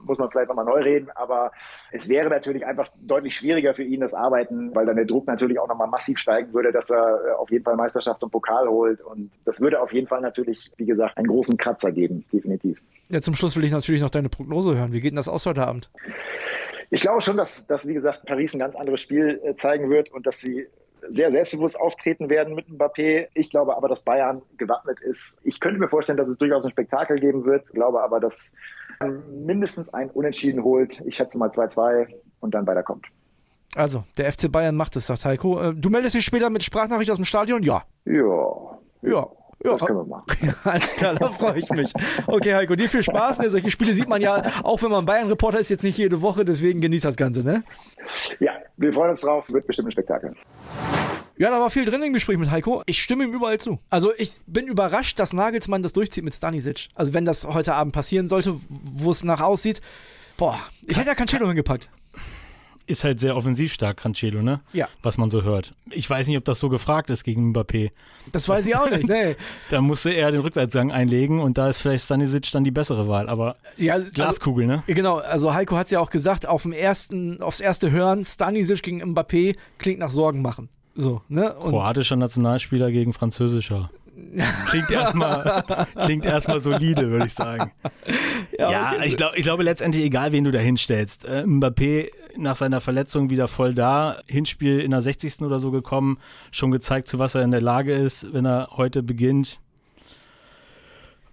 muss 0.06 0.18
man 0.18 0.30
vielleicht 0.30 0.50
nochmal 0.50 0.66
neu 0.66 0.82
reden. 0.82 1.10
Aber 1.16 1.52
es 1.92 2.08
wäre 2.08 2.30
natürlich 2.30 2.66
einfach 2.66 2.88
deutlich 3.02 3.36
schwieriger 3.36 3.74
für 3.74 3.84
ihn, 3.84 4.02
das 4.02 4.14
Arbeiten, 4.14 4.74
weil 4.76 4.86
dann 4.86 4.96
der 4.96 5.06
Druck 5.06 5.28
natürlich 5.28 5.60
auch 5.60 5.68
nochmal 5.68 5.88
massiv 5.88 6.18
steigen 6.18 6.54
würde, 6.54 6.72
dass 6.72 6.90
er 6.90 7.20
äh, 7.26 7.32
auf 7.32 7.50
jeden 7.52 7.64
Fall 7.64 7.76
Meisterschaft 7.76 8.24
und 8.24 8.32
Pokal 8.32 8.68
holt. 8.68 9.02
Und 9.02 9.32
das 9.46 9.60
würde 9.60 9.82
auf 9.82 9.94
jeden 9.94 10.08
Fall 10.08 10.22
natürlich, 10.22 10.72
wie 10.78 10.86
gesagt, 10.86 11.18
einen 11.18 11.28
großen 11.28 11.58
Kratzer 11.58 11.92
geben, 11.92 12.26
definitiv. 12.32 12.82
Ja, 13.10 13.22
zum 13.22 13.36
Schluss 13.36 13.56
will 13.56 13.66
ich 13.66 13.72
natürlich 13.72 14.02
noch 14.02 14.10
deine 14.10 14.30
Prognose 14.30 14.78
hören. 14.78 14.94
Wie 14.94 15.02
geht 15.02 15.12
denn 15.12 15.18
das 15.18 15.28
aus 15.28 15.46
heute 15.46 15.66
Abend? 15.66 15.90
Ich 16.90 17.02
glaube 17.02 17.22
schon, 17.22 17.38
dass, 17.38 17.66
dass, 17.68 17.88
wie 17.88 17.94
gesagt, 17.94 18.26
Paris 18.26 18.54
ein 18.54 18.60
ganz 18.60 18.76
anderes 18.76 19.02
Spiel 19.02 19.42
äh, 19.44 19.56
zeigen 19.56 19.90
wird 19.90 20.12
und 20.12 20.26
dass 20.26 20.40
sie 20.40 20.68
sehr 21.10 21.32
selbstbewusst 21.32 21.80
auftreten 21.80 22.30
werden 22.30 22.56
mit 22.56 22.68
Mbappé. 22.68 23.28
Ich 23.34 23.50
glaube 23.50 23.76
aber, 23.76 23.88
dass 23.88 24.04
Bayern 24.04 24.42
gewappnet 24.58 25.00
ist. 25.02 25.42
Ich 25.44 25.60
könnte 25.60 25.80
mir 25.80 25.90
vorstellen, 25.90 26.18
dass 26.18 26.30
es 26.30 26.38
durchaus 26.38 26.66
ein 26.66 26.72
Spektakel 26.72 27.20
geben 27.20 27.46
wird. 27.46 27.66
Ich 27.68 27.74
glaube 27.74 28.02
aber, 28.02 28.20
dass 28.20 28.56
mindestens 29.30 29.94
ein 29.94 30.10
Unentschieden 30.10 30.64
holt. 30.64 31.02
Ich 31.06 31.16
schätze 31.16 31.38
mal 31.38 31.50
2-2 31.50 32.08
und 32.40 32.54
dann 32.54 32.66
weiterkommt. 32.68 33.08
Also, 33.76 34.06
der 34.18 34.32
FC 34.32 34.50
Bayern 34.50 34.76
macht 34.76 34.96
es, 34.96 35.08
sagt 35.08 35.26
Heiko. 35.26 35.62
Äh, 35.62 35.74
du 35.74 35.90
meldest 35.90 36.16
dich 36.16 36.24
später 36.24 36.50
mit 36.50 36.64
Sprachnachricht 36.64 37.12
aus 37.12 37.18
dem 37.18 37.26
Stadion? 37.26 37.62
Ja. 37.62 37.84
Ja. 38.06 38.80
Ja. 39.02 39.28
Ja, 39.64 39.72
das 39.72 39.88
können 39.88 40.00
wir 40.00 40.06
machen. 40.06 40.26
alles 40.64 40.96
klar, 40.96 41.16
da 41.16 41.30
freue 41.30 41.58
ich 41.58 41.70
mich. 41.72 41.92
Okay, 42.28 42.54
Heiko, 42.54 42.76
dir 42.76 42.88
viel 42.88 43.02
Spaß. 43.02 43.40
Ne? 43.40 43.50
Solche 43.50 43.72
Spiele 43.72 43.94
sieht 43.94 44.08
man 44.08 44.22
ja, 44.22 44.44
auch 44.64 44.84
wenn 44.84 44.92
man 44.92 45.06
Bayern-Reporter 45.06 45.60
ist, 45.60 45.70
jetzt 45.70 45.84
nicht 45.84 45.98
jede 45.98 46.22
Woche, 46.22 46.46
deswegen 46.46 46.82
genießt 46.82 47.06
das 47.06 47.16
Ganze, 47.16 47.44
ne? 47.44 47.64
Ja, 48.40 48.52
wir 48.78 48.94
freuen 48.94 49.12
uns 49.12 49.22
drauf, 49.22 49.52
wird 49.52 49.66
bestimmt 49.66 49.88
ein 49.88 49.92
Spektakel. 49.92 50.36
Ja, 51.38 51.50
da 51.50 51.60
war 51.60 51.70
viel 51.70 51.86
drin 51.86 52.02
im 52.02 52.14
Gespräch 52.14 52.38
mit 52.38 52.50
Heiko. 52.50 52.82
Ich 52.86 53.02
stimme 53.02 53.26
ihm 53.26 53.34
überall 53.34 53.60
zu. 53.60 53.80
Also 53.90 54.12
ich 54.18 54.36
bin 54.48 54.68
überrascht, 54.68 55.20
dass 55.20 55.34
Nagelsmann 55.34 55.84
das 55.84 55.94
durchzieht 55.94 56.24
mit 56.24 56.34
Stanisic. 56.34 56.88
Also 56.96 57.14
wenn 57.14 57.26
das 57.26 57.46
heute 57.46 57.74
Abend 57.74 57.94
passieren 57.94 58.28
sollte, 58.28 58.56
wo 58.70 59.12
es 59.12 59.24
nach 59.24 59.42
aussieht, 59.42 59.82
boah, 60.38 60.60
ich 60.88 60.96
hätte 60.96 61.10
ja 61.10 61.16
Cancelo 61.16 61.48
hingepackt 61.48 61.90
ist 62.88 63.04
halt 63.04 63.20
sehr 63.20 63.36
offensiv 63.36 63.74
stark, 63.74 63.98
Cancelo, 63.98 64.42
ne? 64.42 64.62
Ja. 64.74 64.88
Was 65.02 65.18
man 65.18 65.30
so 65.30 65.44
hört. 65.44 65.74
Ich 65.90 66.10
weiß 66.10 66.28
nicht, 66.28 66.38
ob 66.38 66.46
das 66.46 66.60
so 66.60 66.70
gefragt 66.70 67.10
ist 67.10 67.24
gegen 67.24 67.52
Mbappé. 67.52 67.92
Das 68.32 68.48
weiß 68.48 68.68
ich 68.68 68.76
auch 68.76 68.90
nicht, 68.90 69.08
nee. 69.08 69.36
da 69.70 69.82
musste 69.82 70.12
er 70.12 70.32
den 70.32 70.42
Rückwärtsgang 70.42 70.92
einlegen 70.92 71.40
und 71.40 71.58
da 71.58 71.70
ist 71.70 71.80
vielleicht 71.80 72.06
Stanisic 72.06 72.52
dann 72.52 72.64
die 72.64 72.72
bessere 72.72 73.08
Wahl, 73.08 73.30
aber 73.30 73.56
ja, 73.78 73.94
also, 73.94 74.12
Glaskugel, 74.14 74.68
ne? 74.68 74.84
Genau, 74.88 75.18
also 75.18 75.54
Heiko 75.54 75.76
hat 75.76 75.86
es 75.86 75.92
ja 75.92 76.00
auch 76.00 76.10
gesagt, 76.10 76.48
auf 76.48 76.64
dem 76.64 76.74
ersten, 76.74 77.42
aufs 77.42 77.60
erste 77.60 77.92
Hören, 77.92 78.24
Stanisic 78.24 78.84
gegen 78.84 79.04
Mbappé 79.04 79.56
klingt 79.78 80.00
nach 80.00 80.10
Sorgen 80.10 80.42
machen. 80.42 80.70
So, 80.96 81.22
ne? 81.28 81.54
Und 81.56 81.72
Kroatischer 81.72 82.16
Nationalspieler 82.16 82.92
gegen 82.92 83.14
französischer. 83.14 83.90
Klingt 84.68 84.90
erstmal 84.92 85.64
klingt 86.06 86.26
erstmal 86.26 86.62
solide, 86.62 87.10
würde 87.10 87.26
ich 87.26 87.34
sagen. 87.34 87.72
Ja, 88.58 88.72
ja 88.72 88.92
okay. 88.94 89.08
ich, 89.08 89.18
glaub, 89.18 89.36
ich 89.36 89.44
glaube 89.44 89.64
letztendlich 89.64 90.06
egal, 90.06 90.32
wen 90.32 90.46
du 90.46 90.52
da 90.52 90.60
hinstellst. 90.60 91.26
Äh, 91.26 91.44
Mbappé 91.46 92.10
nach 92.38 92.56
seiner 92.56 92.80
Verletzung 92.80 93.30
wieder 93.30 93.50
voll 93.50 93.74
da, 93.74 94.22
Hinspiel 94.28 94.80
in 94.80 94.92
der 94.92 95.02
60. 95.02 95.42
oder 95.42 95.60
so 95.60 95.72
gekommen, 95.72 96.20
schon 96.52 96.72
gezeigt, 96.72 97.10
zu 97.10 97.20
was 97.20 97.36
er 97.36 97.42
in 97.42 97.52
der 97.52 97.62
Lage 97.62 97.94
ist, 97.94 98.32
wenn 98.34 98.46
er 98.46 98.70
heute 98.78 99.04
beginnt. 99.04 99.60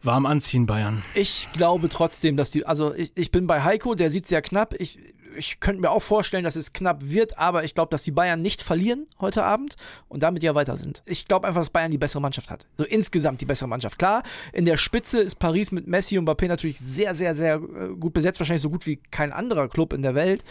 Warm 0.03 0.27
anziehen, 0.27 0.67
Bayern. 0.67 1.03
Ich 1.15 1.49
glaube 1.53 1.89
trotzdem, 1.89 2.37
dass 2.37 2.51
die, 2.51 2.67
also 2.67 2.95
ich, 2.95 3.13
ich 3.17 3.31
bin 3.31 3.47
bei 3.47 3.63
Heiko, 3.63 3.95
der 3.95 4.11
sieht 4.11 4.27
sehr 4.27 4.43
knapp. 4.43 4.75
Ich, 4.79 4.99
ich 5.37 5.61
könnte 5.61 5.81
mir 5.81 5.91
auch 5.91 6.03
vorstellen, 6.03 6.45
dass 6.45 6.57
es 6.57 6.73
knapp 6.73 7.03
wird, 7.03 7.39
aber 7.39 7.65
ich 7.65 7.75
glaube, 7.75 7.91
dass 7.91 8.03
die 8.03 8.11
Bayern 8.11 8.41
nicht 8.41 8.63
verlieren 8.63 9.07
heute 9.21 9.45
Abend 9.45 9.77
und 10.09 10.23
damit 10.23 10.43
ja 10.43 10.55
weiter 10.55 10.77
sind. 10.77 11.03
Ich 11.07 11.27
glaube 11.27 11.47
einfach, 11.47 11.61
dass 11.61 11.71
Bayern 11.71 11.91
die 11.91 11.99
bessere 11.99 12.21
Mannschaft 12.21 12.51
hat. 12.51 12.67
So 12.77 12.85
insgesamt 12.85 13.41
die 13.41 13.47
bessere 13.47 13.69
Mannschaft. 13.69 13.99
Klar, 13.99 14.23
in 14.53 14.65
der 14.65 14.77
Spitze 14.77 15.21
ist 15.21 15.37
Paris 15.37 15.71
mit 15.71 15.87
Messi 15.87 16.19
und 16.19 16.29
Mbappé 16.29 16.49
natürlich 16.49 16.81
sehr, 16.81 17.15
sehr, 17.15 17.35
sehr 17.35 17.57
äh, 17.57 17.89
gut 17.99 18.13
besetzt. 18.13 18.41
Wahrscheinlich 18.41 18.63
so 18.63 18.71
gut 18.71 18.87
wie 18.87 18.97
kein 18.97 19.33
anderer 19.33 19.69
Club 19.69 19.93
in 19.93 20.03
der 20.03 20.15
Welt. 20.15 20.45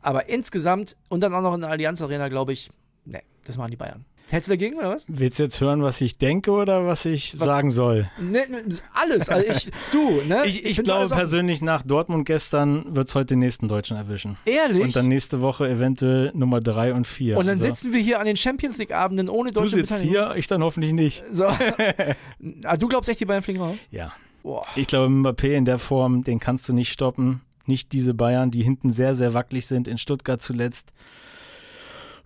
Aber 0.00 0.28
insgesamt 0.28 0.96
und 1.08 1.20
dann 1.20 1.34
auch 1.34 1.42
noch 1.42 1.54
in 1.54 1.60
der 1.60 1.70
Allianz 1.70 2.02
Arena, 2.02 2.28
glaube 2.28 2.52
ich, 2.52 2.70
nee, 3.04 3.22
das 3.44 3.56
machen 3.56 3.70
die 3.70 3.76
Bayern. 3.76 4.04
Hältst 4.30 4.48
du 4.48 4.52
dagegen 4.52 4.76
oder 4.76 4.90
was? 4.90 5.06
Willst 5.08 5.38
du 5.38 5.44
jetzt 5.44 5.60
hören, 5.60 5.82
was 5.82 6.00
ich 6.02 6.18
denke 6.18 6.50
oder 6.50 6.86
was 6.86 7.06
ich 7.06 7.40
was? 7.40 7.46
sagen 7.46 7.70
soll? 7.70 8.10
Ne, 8.18 8.44
ne, 8.50 8.62
alles. 8.92 9.30
Also 9.30 9.50
ich, 9.50 9.70
du, 9.90 10.20
ne? 10.28 10.44
Ich, 10.44 10.64
ich, 10.66 10.82
glaube 10.82 11.08
persönlich, 11.08 11.62
nach 11.62 11.82
Dortmund 11.82 12.26
gestern 12.26 12.94
wird 12.94 13.08
es 13.08 13.14
heute 13.14 13.28
den 13.28 13.38
nächsten 13.38 13.68
Deutschen 13.68 13.96
erwischen. 13.96 14.36
Ehrlich? 14.44 14.82
Und 14.82 14.96
dann 14.96 15.08
nächste 15.08 15.40
Woche 15.40 15.68
eventuell 15.68 16.30
Nummer 16.34 16.60
drei 16.60 16.92
und 16.92 17.06
vier. 17.06 17.38
Und 17.38 17.46
dann 17.46 17.56
also. 17.56 17.68
sitzen 17.68 17.94
wir 17.94 18.00
hier 18.00 18.20
an 18.20 18.26
den 18.26 18.36
Champions 18.36 18.76
League-Abenden 18.76 19.30
ohne 19.30 19.50
deutsche 19.50 19.76
Du 19.76 19.86
sitzt 19.86 20.02
hier, 20.02 20.34
ich 20.36 20.46
dann 20.46 20.62
hoffentlich 20.62 20.92
nicht. 20.92 21.24
So. 21.30 21.46
ah, 22.64 22.76
du 22.76 22.88
glaubst 22.88 23.08
echt, 23.08 23.20
die 23.20 23.24
Bayern 23.24 23.42
fliegen 23.42 23.60
raus? 23.60 23.88
Ja. 23.90 24.12
Boah. 24.42 24.62
Ich 24.76 24.86
glaube, 24.86 25.12
Mbappé 25.12 25.54
in 25.54 25.64
der 25.64 25.78
Form, 25.78 26.22
den 26.22 26.38
kannst 26.38 26.68
du 26.68 26.74
nicht 26.74 26.92
stoppen. 26.92 27.40
Nicht 27.64 27.92
diese 27.92 28.12
Bayern, 28.14 28.50
die 28.50 28.62
hinten 28.62 28.92
sehr, 28.92 29.14
sehr 29.14 29.32
wackelig 29.32 29.66
sind. 29.66 29.88
In 29.88 29.96
Stuttgart 29.96 30.42
zuletzt. 30.42 30.92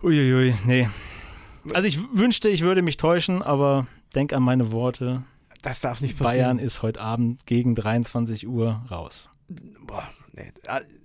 Uiuiui, 0.01 0.53
nee. 0.65 0.89
Also 1.73 1.87
ich 1.87 1.99
wünschte, 2.13 2.49
ich 2.49 2.61
würde 2.61 2.81
mich 2.81 2.97
täuschen, 2.97 3.41
aber 3.41 3.87
denk 4.15 4.33
an 4.33 4.43
meine 4.43 4.71
Worte. 4.71 5.23
Das 5.61 5.79
darf 5.79 6.01
nicht 6.01 6.17
passieren. 6.17 6.57
Bayern 6.57 6.59
ist 6.59 6.81
heute 6.81 6.99
Abend 6.99 7.45
gegen 7.45 7.75
23 7.75 8.47
Uhr 8.47 8.83
raus. 8.91 9.29
Boah, 9.85 10.09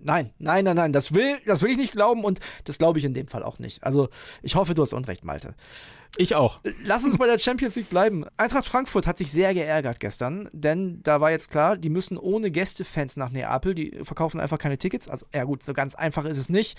nein, 0.03 0.33
nein, 0.39 0.65
nein, 0.65 0.77
nein. 0.77 0.93
Das 0.93 1.15
will, 1.15 1.39
das 1.47 1.63
will 1.63 1.71
ich 1.71 1.77
nicht 1.77 1.93
glauben 1.93 2.25
und 2.25 2.41
das 2.65 2.79
glaube 2.79 2.99
ich 2.99 3.05
in 3.05 3.15
dem 3.15 3.29
Fall 3.29 3.43
auch 3.43 3.59
nicht. 3.59 3.83
Also 3.85 4.09
ich 4.43 4.55
hoffe, 4.55 4.75
du 4.75 4.83
hast 4.83 4.93
Unrecht, 4.93 5.25
Malte. 5.25 5.55
Ich 6.17 6.35
auch. 6.35 6.61
Lass 6.85 7.05
uns 7.05 7.19
bei 7.19 7.27
der 7.27 7.39
Champions 7.39 7.77
League 7.77 7.91
bleiben. 7.91 8.25
Eintracht 8.37 8.65
Frankfurt 8.67 9.07
hat 9.07 9.19
sich 9.19 9.31
sehr 9.31 9.53
geärgert 9.53 10.01
gestern, 10.01 10.49
denn 10.53 11.03
da 11.03 11.21
war 11.21 11.31
jetzt 11.31 11.51
klar, 11.51 11.77
die 11.77 11.91
müssen 11.91 12.17
ohne 12.17 12.51
Gästefans 12.51 13.17
nach 13.17 13.31
Neapel, 13.31 13.75
die 13.75 13.99
verkaufen 14.03 14.41
einfach 14.41 14.59
keine 14.59 14.79
Tickets. 14.79 15.09
Also, 15.09 15.27
ja 15.35 15.45
gut, 15.45 15.63
so 15.63 15.75
ganz 15.75 15.95
einfach 15.95 16.25
ist 16.25 16.39
es 16.39 16.49
nicht. 16.49 16.79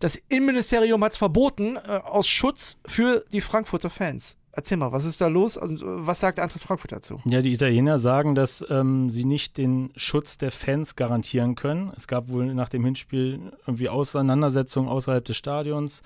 Das 0.00 0.16
Innenministerium 0.28 1.02
hat 1.02 1.12
es 1.12 1.18
verboten, 1.18 1.76
äh, 1.76 2.00
aus 2.04 2.28
Schutz 2.28 2.78
für 2.86 3.24
die 3.32 3.40
Frankfurter 3.40 3.90
Fans. 3.90 4.36
Erzähl 4.58 4.76
mal, 4.76 4.90
was 4.90 5.04
ist 5.04 5.20
da 5.20 5.28
los? 5.28 5.56
Also, 5.56 5.76
was 5.86 6.20
sagt 6.20 6.40
Eintracht 6.40 6.64
Frankfurt 6.64 6.92
dazu? 6.92 7.20
Ja, 7.24 7.42
die 7.42 7.52
Italiener 7.52 7.98
sagen, 7.98 8.34
dass 8.34 8.64
ähm, 8.68 9.08
sie 9.08 9.24
nicht 9.24 9.56
den 9.56 9.90
Schutz 9.94 10.36
der 10.36 10.50
Fans 10.50 10.96
garantieren 10.96 11.54
können. 11.54 11.92
Es 11.96 12.08
gab 12.08 12.28
wohl 12.28 12.52
nach 12.54 12.68
dem 12.68 12.84
Hinspiel 12.84 13.52
irgendwie 13.66 13.88
Auseinandersetzungen 13.88 14.88
außerhalb 14.88 15.24
des 15.24 15.36
Stadions 15.36 16.02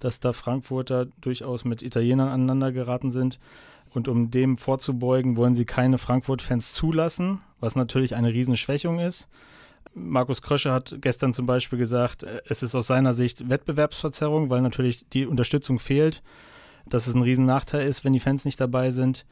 dass 0.00 0.20
da 0.20 0.32
Frankfurter 0.32 1.06
durchaus 1.20 1.64
mit 1.64 1.82
Italienern 1.82 2.28
aneinander 2.28 2.72
geraten 2.72 3.10
sind. 3.10 3.38
Und 3.94 4.08
um 4.08 4.30
dem 4.30 4.58
vorzubeugen, 4.58 5.36
wollen 5.36 5.54
sie 5.54 5.64
keine 5.64 5.98
Frankfurt-Fans 5.98 6.74
zulassen, 6.74 7.40
was 7.60 7.76
natürlich 7.76 8.14
eine 8.14 8.32
Riesenschwächung 8.32 8.98
ist. 8.98 9.28
Markus 9.94 10.42
Krösche 10.42 10.72
hat 10.72 10.96
gestern 11.00 11.32
zum 11.32 11.46
Beispiel 11.46 11.78
gesagt, 11.78 12.22
äh, 12.22 12.42
es 12.46 12.62
ist 12.62 12.74
aus 12.74 12.88
seiner 12.88 13.14
Sicht 13.14 13.48
Wettbewerbsverzerrung, 13.48 14.50
weil 14.50 14.60
natürlich 14.60 15.06
die 15.10 15.24
Unterstützung 15.24 15.78
fehlt, 15.78 16.22
dass 16.88 17.06
es 17.06 17.14
ein 17.14 17.22
Riesennachteil 17.22 17.86
ist, 17.86 18.04
wenn 18.04 18.12
die 18.12 18.20
Fans 18.20 18.44
nicht 18.44 18.60
dabei 18.60 18.90
sind. 18.90 19.26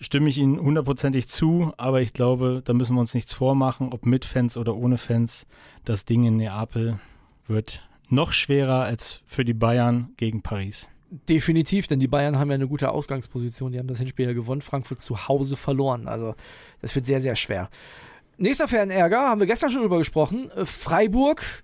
Stimme 0.00 0.28
ich 0.28 0.38
Ihnen 0.38 0.58
hundertprozentig 0.58 1.28
zu, 1.28 1.72
aber 1.76 2.00
ich 2.00 2.12
glaube, 2.12 2.62
da 2.64 2.72
müssen 2.72 2.94
wir 2.94 3.00
uns 3.00 3.14
nichts 3.14 3.32
vormachen, 3.32 3.92
ob 3.92 4.06
mit 4.06 4.24
Fans 4.24 4.56
oder 4.56 4.76
ohne 4.76 4.98
Fans. 4.98 5.46
Das 5.84 6.04
Ding 6.04 6.24
in 6.24 6.36
Neapel 6.36 6.98
wird 7.46 7.86
noch 8.08 8.32
schwerer 8.32 8.82
als 8.82 9.22
für 9.24 9.44
die 9.44 9.54
Bayern 9.54 10.12
gegen 10.16 10.42
Paris. 10.42 10.88
Definitiv, 11.28 11.86
denn 11.86 12.00
die 12.00 12.08
Bayern 12.08 12.38
haben 12.38 12.48
ja 12.48 12.56
eine 12.56 12.66
gute 12.66 12.90
Ausgangsposition. 12.90 13.70
Die 13.72 13.78
haben 13.78 13.86
das 13.86 13.98
Hinspiel 13.98 14.26
ja 14.26 14.32
gewonnen, 14.32 14.62
Frankfurt 14.62 15.00
zu 15.00 15.28
Hause 15.28 15.56
verloren. 15.56 16.08
Also 16.08 16.34
das 16.80 16.94
wird 16.94 17.06
sehr, 17.06 17.20
sehr 17.20 17.36
schwer. 17.36 17.70
Nächster 18.36 18.66
Fanärger, 18.66 19.20
haben 19.20 19.40
wir 19.40 19.46
gestern 19.46 19.70
schon 19.70 19.82
drüber 19.82 19.98
gesprochen. 19.98 20.50
Freiburg 20.64 21.62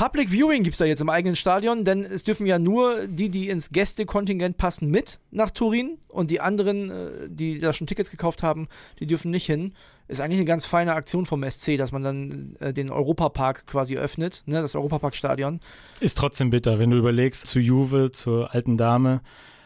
Public 0.00 0.30
Viewing 0.30 0.62
gibt 0.62 0.72
es 0.72 0.78
da 0.78 0.86
jetzt 0.86 1.02
im 1.02 1.10
eigenen 1.10 1.36
Stadion, 1.36 1.84
denn 1.84 2.04
es 2.04 2.24
dürfen 2.24 2.46
ja 2.46 2.58
nur 2.58 3.06
die, 3.06 3.28
die 3.28 3.50
ins 3.50 3.68
Gästekontingent 3.68 4.56
passen, 4.56 4.90
mit 4.90 5.20
nach 5.30 5.50
Turin 5.50 5.98
und 6.08 6.30
die 6.30 6.40
anderen, 6.40 6.88
äh, 6.88 7.10
die 7.28 7.58
da 7.58 7.74
schon 7.74 7.86
Tickets 7.86 8.10
gekauft 8.10 8.42
haben, 8.42 8.66
die 8.98 9.06
dürfen 9.06 9.30
nicht 9.30 9.44
hin. 9.44 9.74
Ist 10.08 10.22
eigentlich 10.22 10.38
eine 10.38 10.46
ganz 10.46 10.64
feine 10.64 10.94
Aktion 10.94 11.26
vom 11.26 11.44
SC, 11.44 11.76
dass 11.76 11.92
man 11.92 12.02
dann 12.02 12.56
äh, 12.60 12.72
den 12.72 12.88
Europapark 12.88 13.66
quasi 13.66 13.98
öffnet, 13.98 14.42
ne, 14.46 14.62
das 14.62 14.74
Europaparkstadion. 14.74 15.60
Ist 16.00 16.16
trotzdem 16.16 16.48
bitter, 16.48 16.78
wenn 16.78 16.88
du 16.88 16.96
überlegst, 16.96 17.46
zu 17.46 17.60
Juve, 17.60 18.10
zur 18.10 18.54
alten 18.54 18.78
Dame. 18.78 19.20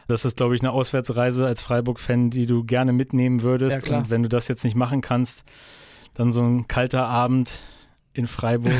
Das 0.08 0.24
ist, 0.24 0.36
glaube 0.36 0.56
ich, 0.56 0.62
eine 0.62 0.72
Auswärtsreise 0.72 1.46
als 1.46 1.62
Freiburg-Fan, 1.62 2.30
die 2.30 2.46
du 2.46 2.64
gerne 2.64 2.92
mitnehmen 2.92 3.42
würdest. 3.42 3.86
Ja, 3.86 3.98
und 3.98 4.10
wenn 4.10 4.24
du 4.24 4.28
das 4.28 4.48
jetzt 4.48 4.64
nicht 4.64 4.74
machen 4.74 5.00
kannst, 5.00 5.44
dann 6.14 6.32
so 6.32 6.42
ein 6.42 6.66
kalter 6.66 7.06
Abend 7.06 7.60
in 8.14 8.26
Freiburg. 8.26 8.72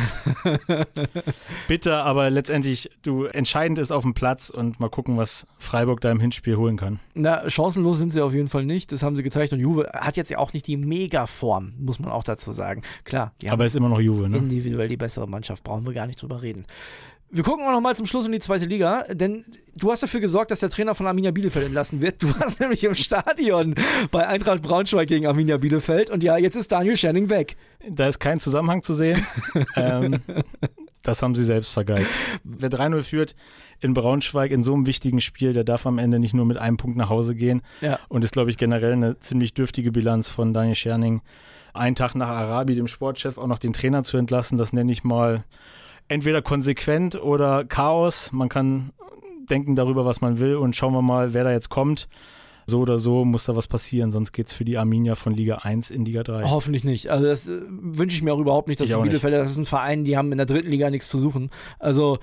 Bitter, 1.68 2.04
aber 2.04 2.30
letztendlich, 2.30 2.88
du 3.02 3.24
entscheidend 3.24 3.78
ist 3.78 3.90
auf 3.90 4.02
dem 4.04 4.14
Platz 4.14 4.48
und 4.48 4.78
mal 4.80 4.88
gucken, 4.88 5.16
was 5.16 5.46
Freiburg 5.58 6.00
da 6.00 6.10
im 6.10 6.20
Hinspiel 6.20 6.56
holen 6.56 6.76
kann. 6.76 7.00
Na, 7.14 7.48
chancenlos 7.50 7.98
sind 7.98 8.12
sie 8.12 8.22
auf 8.22 8.32
jeden 8.32 8.48
Fall 8.48 8.64
nicht. 8.64 8.92
Das 8.92 9.02
haben 9.02 9.16
sie 9.16 9.22
gezeigt. 9.22 9.52
Und 9.52 9.60
Juve 9.60 9.90
hat 9.92 10.16
jetzt 10.16 10.30
ja 10.30 10.38
auch 10.38 10.52
nicht 10.52 10.66
die 10.66 10.76
Mega-Form, 10.76 11.74
muss 11.78 11.98
man 11.98 12.12
auch 12.12 12.22
dazu 12.22 12.52
sagen. 12.52 12.82
Klar, 13.02 13.32
aber 13.48 13.66
ist 13.66 13.76
immer 13.76 13.88
noch 13.88 14.00
Juve, 14.00 14.28
ne? 14.28 14.38
Individuell 14.38 14.88
die 14.88 14.96
bessere 14.96 15.28
Mannschaft, 15.28 15.64
brauchen 15.64 15.84
wir 15.84 15.92
gar 15.92 16.06
nicht 16.06 16.22
drüber 16.22 16.40
reden. 16.40 16.64
Wir 17.34 17.42
gucken 17.42 17.66
auch 17.66 17.72
noch 17.72 17.80
mal 17.80 17.96
zum 17.96 18.06
Schluss 18.06 18.26
in 18.26 18.30
die 18.30 18.38
zweite 18.38 18.64
Liga, 18.64 19.02
denn 19.10 19.44
du 19.74 19.90
hast 19.90 20.04
dafür 20.04 20.20
gesorgt, 20.20 20.52
dass 20.52 20.60
der 20.60 20.70
Trainer 20.70 20.94
von 20.94 21.04
Arminia 21.08 21.32
Bielefeld 21.32 21.66
entlassen 21.66 22.00
wird. 22.00 22.22
Du 22.22 22.28
warst 22.40 22.60
nämlich 22.60 22.84
im 22.84 22.94
Stadion 22.94 23.74
bei 24.12 24.28
Eintracht 24.28 24.62
Braunschweig 24.62 25.08
gegen 25.08 25.26
Arminia 25.26 25.56
Bielefeld 25.56 26.10
und 26.10 26.22
ja, 26.22 26.36
jetzt 26.36 26.54
ist 26.54 26.70
Daniel 26.70 26.96
Schenning 26.96 27.30
weg. 27.30 27.56
Da 27.90 28.06
ist 28.06 28.20
kein 28.20 28.38
Zusammenhang 28.38 28.84
zu 28.84 28.92
sehen. 28.92 29.20
ähm, 29.74 30.20
das 31.02 31.22
haben 31.22 31.34
sie 31.34 31.42
selbst 31.42 31.72
vergeigt. 31.72 32.08
Wer 32.44 32.70
3-0 32.70 33.02
führt 33.02 33.34
in 33.80 33.94
Braunschweig 33.94 34.52
in 34.52 34.62
so 34.62 34.72
einem 34.72 34.86
wichtigen 34.86 35.20
Spiel, 35.20 35.54
der 35.54 35.64
darf 35.64 35.88
am 35.88 35.98
Ende 35.98 36.20
nicht 36.20 36.34
nur 36.34 36.46
mit 36.46 36.58
einem 36.58 36.76
Punkt 36.76 36.96
nach 36.96 37.08
Hause 37.08 37.34
gehen. 37.34 37.62
Ja. 37.80 37.98
Und 38.08 38.22
ist, 38.22 38.34
glaube 38.34 38.50
ich, 38.50 38.58
generell 38.58 38.92
eine 38.92 39.18
ziemlich 39.18 39.54
dürftige 39.54 39.90
Bilanz 39.90 40.28
von 40.28 40.54
Daniel 40.54 40.76
Scherning. 40.76 41.20
Einen 41.72 41.96
Tag 41.96 42.14
nach 42.14 42.28
Arabi, 42.28 42.76
dem 42.76 42.86
Sportchef, 42.86 43.38
auch 43.38 43.48
noch 43.48 43.58
den 43.58 43.72
Trainer 43.72 44.04
zu 44.04 44.18
entlassen, 44.18 44.56
das 44.56 44.72
nenne 44.72 44.92
ich 44.92 45.02
mal 45.02 45.42
entweder 46.08 46.42
konsequent 46.42 47.20
oder 47.20 47.64
Chaos. 47.64 48.32
Man 48.32 48.48
kann 48.48 48.92
denken 49.50 49.76
darüber, 49.76 50.04
was 50.04 50.20
man 50.20 50.40
will 50.40 50.56
und 50.56 50.74
schauen 50.74 50.92
wir 50.92 51.02
mal, 51.02 51.34
wer 51.34 51.44
da 51.44 51.52
jetzt 51.52 51.68
kommt. 51.68 52.08
So 52.66 52.80
oder 52.80 52.98
so 52.98 53.26
muss 53.26 53.44
da 53.44 53.54
was 53.54 53.68
passieren, 53.68 54.10
sonst 54.10 54.32
geht 54.32 54.46
es 54.46 54.54
für 54.54 54.64
die 54.64 54.78
Arminia 54.78 55.16
von 55.16 55.34
Liga 55.34 55.56
1 55.56 55.90
in 55.90 56.06
Liga 56.06 56.22
3. 56.22 56.44
Hoffentlich 56.44 56.82
nicht. 56.82 57.10
Also 57.10 57.26
das 57.26 57.46
äh, 57.46 57.60
wünsche 57.68 58.16
ich 58.16 58.22
mir 58.22 58.32
auch 58.32 58.38
überhaupt 58.38 58.68
nicht, 58.68 58.80
dass 58.80 58.88
die 58.88 58.94
Bielefeld, 58.94 59.34
das 59.34 59.50
ist 59.50 59.58
ein 59.58 59.66
Verein, 59.66 60.04
die 60.04 60.16
haben 60.16 60.32
in 60.32 60.38
der 60.38 60.46
dritten 60.46 60.70
Liga 60.70 60.88
nichts 60.88 61.08
zu 61.08 61.18
suchen. 61.18 61.50
Also 61.78 62.18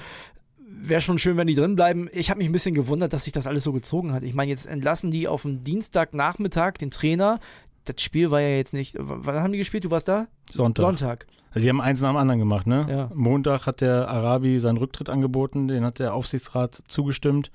wäre 0.58 1.02
schon 1.02 1.20
schön, 1.20 1.38
wenn 1.38 1.46
die 1.46 1.54
drin 1.54 1.76
bleiben. 1.76 2.10
Ich 2.12 2.32
habe 2.32 2.40
mich 2.40 2.50
ein 2.50 2.54
bisschen 2.54 2.74
gewundert, 2.74 3.14
dass 3.14 3.26
sich 3.26 3.34
das 3.34 3.46
alles 3.46 3.64
so 3.64 3.72
gezogen 3.72 4.14
hat. 4.14 4.24
Ich 4.24 4.34
meine, 4.34 4.50
jetzt 4.50 4.66
entlassen 4.66 5.12
die 5.12 5.28
auf 5.28 5.44
dem 5.44 5.62
Dienstagnachmittag 5.62 6.74
den 6.74 6.90
Trainer. 6.90 7.40
Das 7.86 8.02
Spiel 8.02 8.32
war 8.32 8.42
ja 8.42 8.50
jetzt 8.50 8.74
nicht. 8.74 8.96
Wann 9.00 9.42
haben 9.42 9.52
die 9.52 9.58
gespielt? 9.58 9.86
Du 9.86 9.92
warst 9.92 10.08
da? 10.08 10.28
Sonntag. 10.50 10.82
Sonntag. 10.82 11.28
Also 11.52 11.64
sie 11.64 11.70
haben 11.70 11.82
eins 11.82 12.02
nach 12.02 12.10
dem 12.10 12.18
anderen 12.18 12.40
gemacht, 12.40 12.66
ne? 12.68 12.86
Ja. 12.90 13.12
Montag 13.14 13.66
hat 13.66 13.82
der 13.82 14.08
Arabi 14.08 14.60
seinen 14.60 14.78
Rücktritt 14.78 15.10
angeboten, 15.10 15.68
den 15.68 15.84
hat 15.84 16.00
der 16.00 16.14
Aufsichtsrat 16.14 16.84
zugestimmt. 16.88 17.52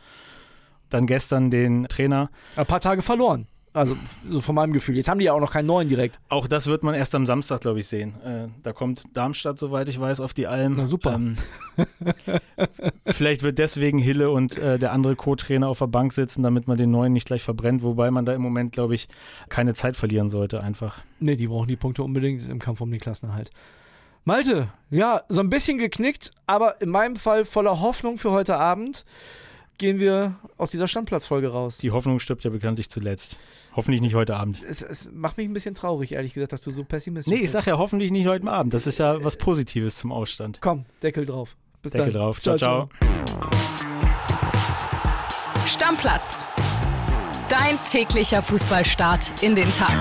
Dann 0.90 1.06
gestern 1.06 1.50
den 1.50 1.84
Trainer. 1.88 2.30
Ein 2.56 2.66
paar 2.66 2.80
Tage 2.80 3.02
verloren. 3.02 3.46
Also 3.76 3.94
so 4.26 4.40
von 4.40 4.54
meinem 4.54 4.72
Gefühl. 4.72 4.96
Jetzt 4.96 5.10
haben 5.10 5.18
die 5.18 5.26
ja 5.26 5.34
auch 5.34 5.40
noch 5.40 5.52
keinen 5.52 5.66
neuen 5.66 5.86
direkt. 5.86 6.18
Auch 6.30 6.48
das 6.48 6.66
wird 6.66 6.82
man 6.82 6.94
erst 6.94 7.14
am 7.14 7.26
Samstag, 7.26 7.60
glaube 7.60 7.78
ich, 7.78 7.86
sehen. 7.86 8.14
Äh, 8.24 8.48
da 8.62 8.72
kommt 8.72 9.02
Darmstadt, 9.12 9.58
soweit 9.58 9.90
ich 9.90 10.00
weiß, 10.00 10.20
auf 10.20 10.32
die 10.32 10.46
Alm. 10.46 10.76
Na 10.78 10.86
super. 10.86 11.12
Ähm, 11.14 11.36
vielleicht 13.06 13.42
wird 13.42 13.58
deswegen 13.58 13.98
Hille 13.98 14.30
und 14.30 14.56
äh, 14.56 14.78
der 14.78 14.92
andere 14.92 15.14
Co-Trainer 15.14 15.68
auf 15.68 15.80
der 15.80 15.88
Bank 15.88 16.14
sitzen, 16.14 16.42
damit 16.42 16.66
man 16.66 16.78
den 16.78 16.90
neuen 16.90 17.12
nicht 17.12 17.26
gleich 17.26 17.42
verbrennt. 17.42 17.82
Wobei 17.82 18.10
man 18.10 18.24
da 18.24 18.32
im 18.32 18.40
Moment, 18.40 18.72
glaube 18.72 18.94
ich, 18.94 19.08
keine 19.50 19.74
Zeit 19.74 19.94
verlieren 19.94 20.30
sollte 20.30 20.62
einfach. 20.62 20.96
Nee, 21.20 21.36
die 21.36 21.46
brauchen 21.46 21.68
die 21.68 21.76
Punkte 21.76 22.02
unbedingt 22.02 22.48
im 22.48 22.58
Kampf 22.58 22.80
um 22.80 22.90
den 22.90 23.00
Klassenerhalt. 23.00 23.50
Malte, 24.24 24.68
ja, 24.88 25.20
so 25.28 25.42
ein 25.42 25.50
bisschen 25.50 25.76
geknickt, 25.76 26.30
aber 26.46 26.80
in 26.80 26.88
meinem 26.88 27.16
Fall 27.16 27.44
voller 27.44 27.78
Hoffnung 27.82 28.16
für 28.16 28.30
heute 28.30 28.56
Abend 28.56 29.04
gehen 29.78 29.98
wir 29.98 30.36
aus 30.56 30.70
dieser 30.70 30.88
Standplatzfolge 30.88 31.48
raus. 31.48 31.76
Die 31.78 31.90
Hoffnung 31.90 32.18
stirbt 32.20 32.44
ja 32.44 32.50
bekanntlich 32.50 32.88
zuletzt. 32.88 33.36
Hoffentlich 33.76 34.00
nicht 34.00 34.14
heute 34.14 34.34
Abend. 34.34 34.62
Es, 34.66 34.80
es, 34.80 35.10
macht 35.12 35.36
mich 35.36 35.46
ein 35.46 35.52
bisschen 35.52 35.74
traurig, 35.74 36.12
ehrlich 36.12 36.32
gesagt, 36.32 36.54
dass 36.54 36.62
du 36.62 36.70
so 36.70 36.82
pessimistisch 36.82 37.30
bist. 37.30 37.40
Nee, 37.40 37.44
ich 37.44 37.50
sag 37.50 37.66
ja 37.66 37.76
hoffentlich 37.76 38.10
nicht 38.10 38.26
heute 38.26 38.50
Abend. 38.50 38.72
Das 38.72 38.86
ist 38.86 38.98
ja 38.98 39.22
was 39.22 39.36
Positives 39.36 39.96
zum 39.96 40.12
Ausstand. 40.12 40.60
Komm, 40.62 40.86
Deckel 41.02 41.26
drauf. 41.26 41.56
Bis 41.82 41.92
Deckel 41.92 42.10
dann. 42.12 42.22
drauf. 42.22 42.40
Ciao, 42.40 42.56
ciao, 42.56 42.88
ciao. 42.98 43.10
Stammplatz. 45.66 46.46
Dein 47.50 47.78
täglicher 47.84 48.40
Fußballstart 48.40 49.30
in 49.42 49.54
den 49.54 49.70
Tag. 49.70 49.94